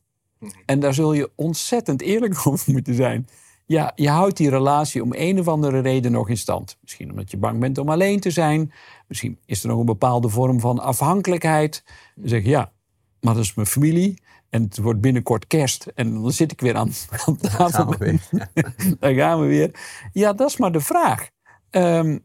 En 0.67 0.81
daar 0.81 0.95
zul 0.95 1.13
je 1.13 1.31
ontzettend 1.35 2.03
eerlijk 2.03 2.41
over 2.47 2.73
moeten 2.73 2.95
zijn. 2.95 3.29
Ja, 3.67 3.93
je 3.95 4.09
houdt 4.09 4.37
die 4.37 4.51
relatie 4.51 5.03
om 5.03 5.13
een 5.15 5.39
of 5.39 5.49
andere 5.49 5.81
reden 5.81 6.13
nog 6.13 6.29
in 6.29 6.37
stand. 6.37 6.77
Misschien 6.81 7.11
omdat 7.11 7.31
je 7.31 7.37
bang 7.37 7.61
bent 7.61 7.79
om 7.79 7.89
alleen 7.89 8.21
te 8.21 8.31
zijn. 8.31 8.73
Misschien 9.09 9.39
is 9.47 9.63
er 9.63 9.69
nog 9.69 9.79
een 9.79 9.85
bepaalde 9.85 10.29
vorm 10.29 10.61
van 10.61 10.79
afhankelijkheid. 10.79 11.85
Dan 12.15 12.29
zeg 12.29 12.43
je 12.43 12.49
ja, 12.49 12.73
maar 13.21 13.35
dat 13.35 13.43
is 13.43 13.55
mijn 13.55 13.67
familie. 13.67 14.23
En 14.51 14.63
het 14.63 14.79
wordt 14.79 15.01
binnenkort 15.01 15.47
kerst. 15.47 15.87
En 15.95 16.23
dan 16.23 16.33
zit 16.33 16.53
ik 16.53 16.61
weer 16.61 16.77
aan, 16.77 16.91
aan 17.27 17.37
tafel. 17.37 17.93
Gaan 17.93 17.97
we 17.99 18.19
dan 19.01 19.15
gaan 19.15 19.41
we 19.41 19.47
weer. 19.47 19.71
Ja, 20.13 20.33
dat 20.33 20.49
is 20.49 20.57
maar 20.57 20.73
de 20.73 20.81
vraag. 20.81 21.29
Um, 21.71 22.25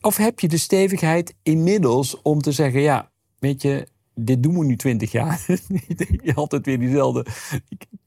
of 0.00 0.16
heb 0.16 0.40
je 0.40 0.48
de 0.48 0.58
stevigheid 0.58 1.34
inmiddels 1.42 2.22
om 2.22 2.40
te 2.40 2.52
zeggen: 2.52 2.80
ja, 2.80 3.10
weet 3.38 3.62
je, 3.62 3.88
dit 4.18 4.42
doen 4.42 4.58
we 4.58 4.64
nu 4.64 4.76
twintig 4.76 5.12
jaar. 5.12 5.46
Altijd 6.34 6.66
weer 6.66 6.78
diezelfde 6.78 7.26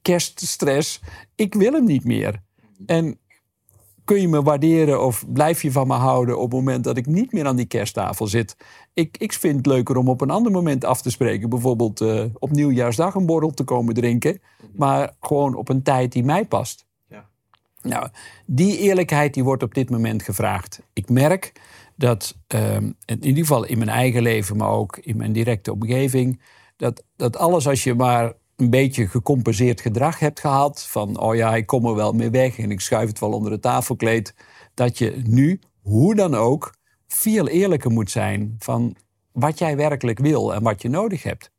kerststress. 0.02 1.00
Ik 1.34 1.54
wil 1.54 1.72
hem 1.72 1.84
niet 1.84 2.04
meer. 2.04 2.42
En 2.86 3.18
kun 4.04 4.20
je 4.20 4.28
me 4.28 4.42
waarderen 4.42 5.04
of 5.04 5.24
blijf 5.32 5.62
je 5.62 5.72
van 5.72 5.86
me 5.86 5.94
houden 5.94 6.38
op 6.38 6.42
het 6.42 6.52
moment 6.52 6.84
dat 6.84 6.96
ik 6.96 7.06
niet 7.06 7.32
meer 7.32 7.46
aan 7.46 7.56
die 7.56 7.66
kersttafel 7.66 8.26
zit? 8.26 8.56
Ik, 8.94 9.16
ik 9.18 9.32
vind 9.32 9.56
het 9.56 9.66
leuker 9.66 9.96
om 9.96 10.08
op 10.08 10.20
een 10.20 10.30
ander 10.30 10.52
moment 10.52 10.84
af 10.84 11.02
te 11.02 11.10
spreken. 11.10 11.48
Bijvoorbeeld 11.48 12.00
uh, 12.00 12.24
op 12.38 12.50
nieuwjaarsdag 12.50 13.14
een 13.14 13.26
borrel 13.26 13.50
te 13.50 13.64
komen 13.64 13.94
drinken. 13.94 14.40
Maar 14.74 15.16
gewoon 15.20 15.54
op 15.54 15.68
een 15.68 15.82
tijd 15.82 16.12
die 16.12 16.24
mij 16.24 16.44
past. 16.44 16.86
Ja. 17.08 17.28
Nou, 17.82 18.08
die 18.46 18.78
eerlijkheid 18.78 19.34
die 19.34 19.44
wordt 19.44 19.62
op 19.62 19.74
dit 19.74 19.90
moment 19.90 20.22
gevraagd. 20.22 20.82
Ik 20.92 21.08
merk 21.08 21.52
dat 22.02 22.36
ehm, 22.46 22.90
in 23.04 23.24
ieder 23.24 23.40
geval 23.40 23.64
in 23.64 23.78
mijn 23.78 23.90
eigen 23.90 24.22
leven, 24.22 24.56
maar 24.56 24.68
ook 24.68 24.96
in 24.96 25.16
mijn 25.16 25.32
directe 25.32 25.72
omgeving, 25.72 26.40
dat, 26.76 27.04
dat 27.16 27.36
alles 27.36 27.68
als 27.68 27.84
je 27.84 27.94
maar 27.94 28.32
een 28.56 28.70
beetje 28.70 29.06
gecompenseerd 29.06 29.80
gedrag 29.80 30.18
hebt 30.18 30.40
gehad, 30.40 30.82
van 30.82 31.18
oh 31.18 31.34
ja, 31.34 31.56
ik 31.56 31.66
kom 31.66 31.86
er 31.86 31.94
wel 31.94 32.12
mee 32.12 32.30
weg 32.30 32.58
en 32.58 32.70
ik 32.70 32.80
schuif 32.80 33.08
het 33.08 33.18
wel 33.18 33.32
onder 33.32 33.50
de 33.50 33.58
tafelkleed, 33.58 34.34
dat 34.74 34.98
je 34.98 35.22
nu, 35.24 35.60
hoe 35.82 36.14
dan 36.14 36.34
ook, 36.34 36.74
veel 37.06 37.48
eerlijker 37.48 37.90
moet 37.90 38.10
zijn 38.10 38.54
van 38.58 38.96
wat 39.32 39.58
jij 39.58 39.76
werkelijk 39.76 40.18
wil 40.18 40.54
en 40.54 40.62
wat 40.62 40.82
je 40.82 40.88
nodig 40.88 41.22
hebt. 41.22 41.50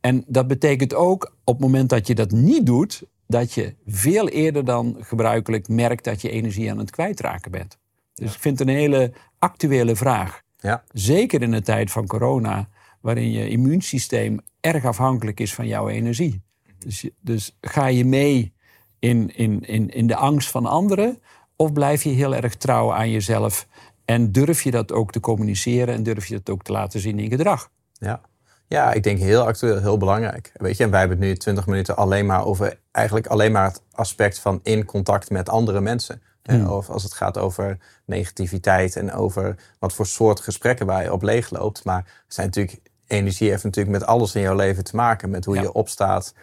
En 0.00 0.24
dat 0.26 0.46
betekent 0.46 0.94
ook 0.94 1.36
op 1.44 1.54
het 1.54 1.62
moment 1.62 1.88
dat 1.88 2.06
je 2.06 2.14
dat 2.14 2.30
niet 2.30 2.66
doet, 2.66 3.02
dat 3.26 3.52
je 3.52 3.74
veel 3.86 4.28
eerder 4.28 4.64
dan 4.64 4.96
gebruikelijk 5.00 5.68
merkt 5.68 6.04
dat 6.04 6.20
je 6.20 6.30
energie 6.30 6.70
aan 6.70 6.78
het 6.78 6.90
kwijtraken 6.90 7.50
bent. 7.50 7.78
Dus 8.14 8.34
ik 8.34 8.40
vind 8.40 8.58
het 8.58 8.68
een 8.68 8.74
hele 8.74 9.12
actuele 9.38 9.96
vraag. 9.96 10.42
Ja. 10.56 10.84
Zeker 10.92 11.42
in 11.42 11.50
de 11.50 11.62
tijd 11.62 11.90
van 11.90 12.06
corona, 12.06 12.68
waarin 13.00 13.30
je 13.30 13.48
immuunsysteem 13.48 14.40
erg 14.60 14.84
afhankelijk 14.84 15.40
is 15.40 15.54
van 15.54 15.66
jouw 15.66 15.88
energie. 15.88 16.42
Dus, 16.78 17.08
dus 17.20 17.56
ga 17.60 17.86
je 17.86 18.04
mee 18.04 18.54
in, 18.98 19.36
in, 19.36 19.60
in, 19.60 19.90
in 19.90 20.06
de 20.06 20.16
angst 20.16 20.50
van 20.50 20.66
anderen, 20.66 21.18
of 21.56 21.72
blijf 21.72 22.02
je 22.02 22.10
heel 22.10 22.34
erg 22.34 22.54
trouw 22.54 22.92
aan 22.92 23.10
jezelf 23.10 23.66
en 24.04 24.32
durf 24.32 24.62
je 24.62 24.70
dat 24.70 24.92
ook 24.92 25.12
te 25.12 25.20
communiceren 25.20 25.94
en 25.94 26.02
durf 26.02 26.26
je 26.26 26.34
dat 26.34 26.50
ook 26.50 26.62
te 26.62 26.72
laten 26.72 27.00
zien 27.00 27.18
in 27.18 27.30
gedrag? 27.30 27.70
Ja. 27.92 28.20
Ja, 28.68 28.92
ik 28.92 29.02
denk 29.02 29.18
heel 29.18 29.46
actueel, 29.46 29.80
heel 29.80 29.96
belangrijk. 29.96 30.50
Weet 30.54 30.76
je, 30.76 30.84
en 30.84 30.90
wij 30.90 30.98
hebben 30.98 31.18
het 31.18 31.26
nu 31.26 31.34
20 31.34 31.66
minuten 31.66 31.96
alleen 31.96 32.26
maar 32.26 32.44
over 32.44 32.78
eigenlijk 32.90 33.26
alleen 33.26 33.52
maar 33.52 33.64
het 33.64 33.82
aspect 33.92 34.38
van 34.38 34.60
in 34.62 34.84
contact 34.84 35.30
met 35.30 35.48
andere 35.48 35.80
mensen. 35.80 36.22
Hmm. 36.52 36.66
Of 36.66 36.90
als 36.90 37.02
het 37.02 37.12
gaat 37.12 37.38
over 37.38 37.78
negativiteit 38.04 38.96
en 38.96 39.12
over 39.12 39.56
wat 39.78 39.92
voor 39.92 40.06
soort 40.06 40.40
gesprekken 40.40 40.86
waar 40.86 41.02
je 41.02 41.12
op 41.12 41.22
leeg 41.22 41.50
loopt. 41.50 41.84
Maar 41.84 42.22
zijn 42.28 42.46
natuurlijk, 42.46 42.80
energie 43.06 43.50
heeft 43.50 43.64
natuurlijk 43.64 43.98
met 43.98 44.06
alles 44.06 44.34
in 44.34 44.40
jouw 44.40 44.56
leven 44.56 44.84
te 44.84 44.96
maken. 44.96 45.30
Met 45.30 45.44
hoe 45.44 45.60
je 45.60 45.72
opstaat 45.72 46.34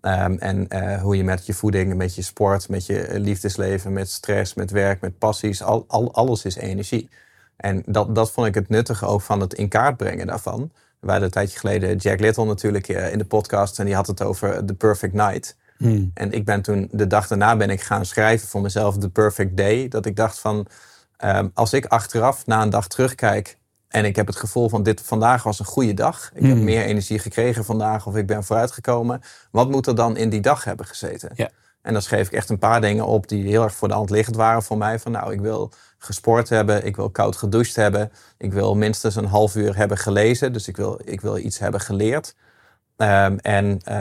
um, 0.00 0.38
en 0.38 0.66
uh, 0.68 1.02
hoe 1.02 1.16
je 1.16 1.24
met 1.24 1.46
je 1.46 1.54
voeding, 1.54 1.94
met 1.94 2.14
je 2.14 2.22
sport, 2.22 2.68
met 2.68 2.86
je 2.86 3.08
liefdesleven, 3.12 3.92
met 3.92 4.10
stress, 4.10 4.54
met 4.54 4.70
werk, 4.70 5.00
met 5.00 5.18
passies. 5.18 5.62
Al, 5.62 5.84
al, 5.88 6.14
alles 6.14 6.44
is 6.44 6.56
energie. 6.56 7.08
En 7.56 7.82
dat, 7.86 8.14
dat 8.14 8.30
vond 8.30 8.46
ik 8.46 8.54
het 8.54 8.68
nuttige 8.68 9.06
ook 9.06 9.20
van 9.20 9.40
het 9.40 9.54
in 9.54 9.68
kaart 9.68 9.96
brengen 9.96 10.26
daarvan. 10.26 10.70
We 11.00 11.10
hadden 11.10 11.24
een 11.24 11.34
tijdje 11.34 11.58
geleden 11.58 11.96
Jack 11.96 12.20
Little 12.20 12.44
natuurlijk 12.44 12.88
uh, 12.88 13.12
in 13.12 13.18
de 13.18 13.24
podcast 13.24 13.78
en 13.78 13.84
die 13.84 13.94
had 13.94 14.06
het 14.06 14.22
over 14.22 14.64
The 14.64 14.74
Perfect 14.74 15.12
Night. 15.12 15.56
Hmm. 15.84 16.10
En 16.14 16.32
ik 16.32 16.44
ben 16.44 16.62
toen, 16.62 16.88
de 16.92 17.06
dag 17.06 17.26
daarna 17.26 17.56
ben 17.56 17.70
ik 17.70 17.80
gaan 17.80 18.06
schrijven 18.06 18.48
voor 18.48 18.60
mezelf 18.60 18.98
The 18.98 19.10
Perfect 19.10 19.56
Day. 19.56 19.88
Dat 19.88 20.06
ik 20.06 20.16
dacht 20.16 20.38
van, 20.38 20.66
um, 21.24 21.50
als 21.54 21.72
ik 21.72 21.86
achteraf 21.86 22.46
na 22.46 22.62
een 22.62 22.70
dag 22.70 22.88
terugkijk 22.88 23.58
en 23.88 24.04
ik 24.04 24.16
heb 24.16 24.26
het 24.26 24.36
gevoel 24.36 24.68
van 24.68 24.82
dit 24.82 25.00
vandaag 25.00 25.42
was 25.42 25.58
een 25.58 25.64
goede 25.64 25.94
dag. 25.94 26.30
Ik 26.34 26.42
heb 26.42 26.50
hmm. 26.50 26.64
meer 26.64 26.84
energie 26.84 27.18
gekregen 27.18 27.64
vandaag 27.64 28.06
of 28.06 28.16
ik 28.16 28.26
ben 28.26 28.44
vooruitgekomen. 28.44 29.20
Wat 29.50 29.70
moet 29.70 29.86
er 29.86 29.94
dan 29.94 30.16
in 30.16 30.28
die 30.28 30.40
dag 30.40 30.64
hebben 30.64 30.86
gezeten? 30.86 31.30
Ja. 31.34 31.50
En 31.82 31.92
dan 31.92 32.02
schreef 32.02 32.26
ik 32.26 32.32
echt 32.32 32.50
een 32.50 32.58
paar 32.58 32.80
dingen 32.80 33.06
op 33.06 33.28
die 33.28 33.48
heel 33.48 33.62
erg 33.62 33.74
voor 33.74 33.88
de 33.88 33.94
hand 33.94 34.10
liggend 34.10 34.36
waren 34.36 34.62
voor 34.62 34.78
mij. 34.78 34.98
Van 34.98 35.12
nou, 35.12 35.32
ik 35.32 35.40
wil 35.40 35.72
gesport 35.98 36.48
hebben, 36.48 36.86
ik 36.86 36.96
wil 36.96 37.10
koud 37.10 37.36
gedoucht 37.36 37.76
hebben. 37.76 38.12
Ik 38.38 38.52
wil 38.52 38.76
minstens 38.76 39.16
een 39.16 39.26
half 39.26 39.56
uur 39.56 39.76
hebben 39.76 39.98
gelezen. 39.98 40.52
Dus 40.52 40.68
ik 40.68 40.76
wil, 40.76 41.00
ik 41.04 41.20
wil 41.20 41.38
iets 41.38 41.58
hebben 41.58 41.80
geleerd. 41.80 42.34
Um, 42.96 43.38
en 43.38 43.80
uh, 43.88 43.94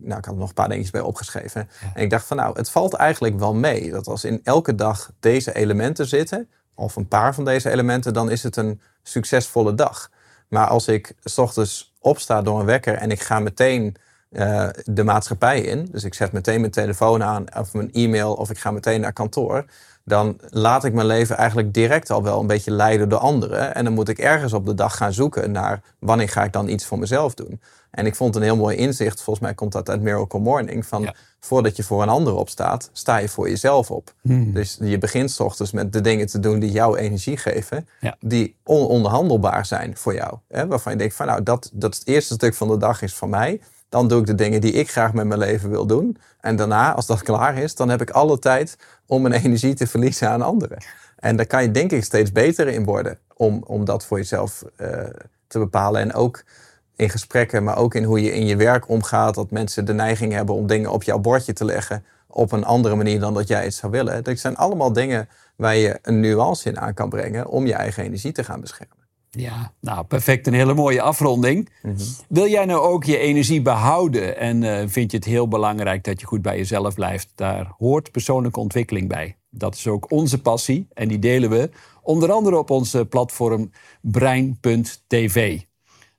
nou, 0.00 0.18
ik 0.18 0.24
had 0.24 0.26
er 0.26 0.34
nog 0.34 0.48
een 0.48 0.54
paar 0.54 0.68
dingetjes 0.68 0.90
bij 0.90 1.00
opgeschreven. 1.00 1.68
En 1.94 2.02
ik 2.02 2.10
dacht 2.10 2.26
van 2.26 2.36
nou, 2.36 2.56
het 2.56 2.70
valt 2.70 2.94
eigenlijk 2.94 3.38
wel 3.38 3.54
mee. 3.54 3.90
Dat 3.90 4.06
als 4.06 4.24
in 4.24 4.40
elke 4.44 4.74
dag 4.74 5.10
deze 5.20 5.54
elementen 5.54 6.06
zitten, 6.06 6.48
of 6.74 6.96
een 6.96 7.08
paar 7.08 7.34
van 7.34 7.44
deze 7.44 7.70
elementen, 7.70 8.12
dan 8.12 8.30
is 8.30 8.42
het 8.42 8.56
een 8.56 8.80
succesvolle 9.02 9.74
dag. 9.74 10.10
Maar 10.48 10.66
als 10.66 10.88
ik 10.88 11.14
s 11.24 11.38
ochtends 11.38 11.94
opsta 11.98 12.42
door 12.42 12.60
een 12.60 12.66
wekker 12.66 12.94
en 12.94 13.10
ik 13.10 13.20
ga 13.20 13.38
meteen 13.38 13.96
uh, 14.30 14.68
de 14.84 15.04
maatschappij 15.04 15.60
in, 15.60 15.88
dus 15.90 16.04
ik 16.04 16.14
zet 16.14 16.32
meteen 16.32 16.60
mijn 16.60 16.72
telefoon 16.72 17.22
aan 17.22 17.44
of 17.56 17.72
mijn 17.72 17.92
e-mail 17.92 18.34
of 18.34 18.50
ik 18.50 18.58
ga 18.58 18.70
meteen 18.70 19.00
naar 19.00 19.12
kantoor, 19.12 19.64
dan 20.10 20.38
laat 20.48 20.84
ik 20.84 20.92
mijn 20.92 21.06
leven 21.06 21.36
eigenlijk 21.36 21.74
direct 21.74 22.10
al 22.10 22.22
wel 22.22 22.40
een 22.40 22.46
beetje 22.46 22.70
leiden 22.70 23.08
door 23.08 23.18
anderen. 23.18 23.74
En 23.74 23.84
dan 23.84 23.92
moet 23.92 24.08
ik 24.08 24.18
ergens 24.18 24.52
op 24.52 24.66
de 24.66 24.74
dag 24.74 24.96
gaan 24.96 25.12
zoeken 25.12 25.50
naar 25.50 25.82
wanneer 25.98 26.28
ga 26.28 26.44
ik 26.44 26.52
dan 26.52 26.68
iets 26.68 26.86
voor 26.86 26.98
mezelf 26.98 27.34
doen. 27.34 27.60
En 27.90 28.06
ik 28.06 28.14
vond 28.14 28.36
een 28.36 28.42
heel 28.42 28.56
mooi 28.56 28.76
inzicht, 28.76 29.22
volgens 29.22 29.44
mij 29.44 29.54
komt 29.54 29.72
dat 29.72 29.88
uit 29.88 30.00
Miracle 30.00 30.40
Morning, 30.40 30.86
van 30.86 31.14
voordat 31.40 31.76
je 31.76 31.82
voor 31.82 32.02
een 32.02 32.08
ander 32.08 32.34
opstaat, 32.34 32.90
sta 32.92 33.16
je 33.16 33.28
voor 33.28 33.48
jezelf 33.48 33.90
op. 33.90 34.14
Hmm. 34.20 34.52
Dus 34.52 34.78
je 34.80 34.98
begint 34.98 35.30
s 35.30 35.40
ochtends 35.40 35.72
met 35.72 35.92
de 35.92 36.00
dingen 36.00 36.26
te 36.26 36.40
doen 36.40 36.58
die 36.58 36.70
jou 36.70 36.98
energie 36.98 37.36
geven, 37.36 37.88
die 38.20 38.56
ononderhandelbaar 38.64 39.66
zijn 39.66 39.96
voor 39.96 40.14
jou. 40.14 40.34
Hè? 40.48 40.66
Waarvan 40.66 40.92
je 40.92 40.98
denkt 40.98 41.14
van 41.14 41.26
nou, 41.26 41.42
dat, 41.42 41.70
dat 41.72 41.94
het 41.94 42.06
eerste 42.06 42.34
stuk 42.34 42.54
van 42.54 42.68
de 42.68 42.76
dag 42.76 43.02
is 43.02 43.14
van 43.14 43.28
mij. 43.28 43.60
Dan 43.90 44.08
doe 44.08 44.20
ik 44.20 44.26
de 44.26 44.34
dingen 44.34 44.60
die 44.60 44.72
ik 44.72 44.90
graag 44.90 45.12
met 45.12 45.26
mijn 45.26 45.40
leven 45.40 45.70
wil 45.70 45.86
doen. 45.86 46.16
En 46.40 46.56
daarna, 46.56 46.94
als 46.94 47.06
dat 47.06 47.22
klaar 47.22 47.56
is, 47.56 47.74
dan 47.74 47.88
heb 47.88 48.00
ik 48.00 48.10
alle 48.10 48.38
tijd 48.38 48.76
om 49.06 49.22
mijn 49.22 49.34
energie 49.44 49.74
te 49.74 49.86
verliezen 49.86 50.28
aan 50.28 50.42
anderen. 50.42 50.78
En 51.16 51.36
daar 51.36 51.46
kan 51.46 51.62
je 51.62 51.70
denk 51.70 51.92
ik 51.92 52.04
steeds 52.04 52.32
beter 52.32 52.68
in 52.68 52.84
worden 52.84 53.18
om, 53.36 53.64
om 53.66 53.84
dat 53.84 54.04
voor 54.06 54.18
jezelf 54.18 54.64
uh, 54.76 54.88
te 55.46 55.58
bepalen. 55.58 56.00
En 56.00 56.14
ook 56.14 56.44
in 56.96 57.10
gesprekken, 57.10 57.64
maar 57.64 57.76
ook 57.76 57.94
in 57.94 58.04
hoe 58.04 58.22
je 58.22 58.32
in 58.32 58.46
je 58.46 58.56
werk 58.56 58.88
omgaat. 58.88 59.34
Dat 59.34 59.50
mensen 59.50 59.84
de 59.84 59.94
neiging 59.94 60.32
hebben 60.32 60.54
om 60.54 60.66
dingen 60.66 60.90
op 60.90 61.02
jouw 61.02 61.18
bordje 61.18 61.52
te 61.52 61.64
leggen 61.64 62.04
op 62.26 62.52
een 62.52 62.64
andere 62.64 62.94
manier 62.94 63.20
dan 63.20 63.34
dat 63.34 63.48
jij 63.48 63.64
het 63.64 63.74
zou 63.74 63.92
willen. 63.92 64.24
Dat 64.24 64.38
zijn 64.38 64.56
allemaal 64.56 64.92
dingen 64.92 65.28
waar 65.56 65.76
je 65.76 65.98
een 66.02 66.20
nuance 66.20 66.68
in 66.68 66.80
aan 66.80 66.94
kan 66.94 67.08
brengen 67.08 67.46
om 67.46 67.66
je 67.66 67.74
eigen 67.74 68.04
energie 68.04 68.32
te 68.32 68.44
gaan 68.44 68.60
beschermen. 68.60 68.99
Ja, 69.30 69.72
nou 69.80 70.04
perfect. 70.04 70.46
Een 70.46 70.54
hele 70.54 70.74
mooie 70.74 71.02
afronding. 71.02 71.68
Mhm. 71.82 71.94
Wil 72.28 72.46
jij 72.46 72.64
nou 72.64 72.80
ook 72.80 73.04
je 73.04 73.18
energie 73.18 73.62
behouden 73.62 74.36
en 74.36 74.62
uh, 74.62 74.82
vind 74.86 75.10
je 75.10 75.16
het 75.16 75.26
heel 75.26 75.48
belangrijk 75.48 76.04
dat 76.04 76.20
je 76.20 76.26
goed 76.26 76.42
bij 76.42 76.56
jezelf 76.56 76.94
blijft? 76.94 77.32
Daar 77.34 77.72
hoort 77.78 78.10
persoonlijke 78.10 78.60
ontwikkeling 78.60 79.08
bij. 79.08 79.36
Dat 79.50 79.74
is 79.74 79.86
ook 79.86 80.10
onze 80.10 80.40
passie 80.40 80.88
en 80.92 81.08
die 81.08 81.18
delen 81.18 81.50
we 81.50 81.70
onder 82.02 82.32
andere 82.32 82.58
op 82.58 82.70
onze 82.70 83.06
platform 83.06 83.70
brein.tv. 84.00 85.60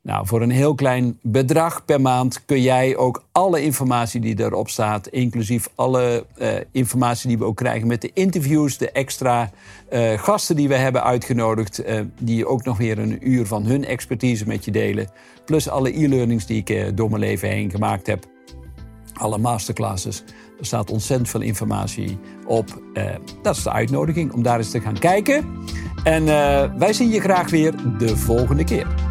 Nou, 0.03 0.27
voor 0.27 0.41
een 0.41 0.51
heel 0.51 0.75
klein 0.75 1.19
bedrag 1.21 1.85
per 1.85 2.01
maand 2.01 2.45
kun 2.45 2.61
jij 2.61 2.97
ook 2.97 3.23
alle 3.31 3.63
informatie 3.63 4.21
die 4.21 4.39
erop 4.39 4.69
staat, 4.69 5.07
inclusief 5.07 5.69
alle 5.75 6.25
uh, 6.37 6.47
informatie 6.71 7.27
die 7.27 7.37
we 7.37 7.45
ook 7.45 7.55
krijgen 7.55 7.87
met 7.87 8.01
de 8.01 8.11
interviews, 8.13 8.77
de 8.77 8.91
extra 8.91 9.51
uh, 9.93 10.19
gasten 10.19 10.55
die 10.55 10.67
we 10.67 10.75
hebben 10.75 11.03
uitgenodigd, 11.03 11.85
uh, 11.85 11.99
die 12.19 12.47
ook 12.47 12.63
nog 12.63 12.77
weer 12.77 12.99
een 12.99 13.29
uur 13.29 13.45
van 13.45 13.65
hun 13.65 13.85
expertise 13.85 14.47
met 14.47 14.65
je 14.65 14.71
delen, 14.71 15.09
plus 15.45 15.69
alle 15.69 16.03
e-learnings 16.03 16.45
die 16.45 16.63
ik 16.65 16.97
door 16.97 17.09
mijn 17.09 17.21
leven 17.21 17.49
heen 17.49 17.71
gemaakt 17.71 18.07
heb, 18.07 18.25
alle 19.13 19.37
masterclasses. 19.37 20.23
Er 20.59 20.65
staat 20.65 20.91
ontzettend 20.91 21.29
veel 21.29 21.41
informatie 21.41 22.19
op. 22.47 22.81
dat 23.41 23.55
is 23.55 23.63
de 23.63 23.71
uitnodiging 23.71 24.33
om 24.33 24.43
daar 24.43 24.57
eens 24.57 24.71
te 24.71 24.81
gaan 24.81 24.99
kijken. 24.99 25.45
En 26.03 26.25
wij 26.77 26.93
zien 26.93 27.09
je 27.09 27.19
graag 27.19 27.49
weer 27.49 27.73
de 27.97 28.17
volgende 28.17 28.63
keer. 28.63 29.10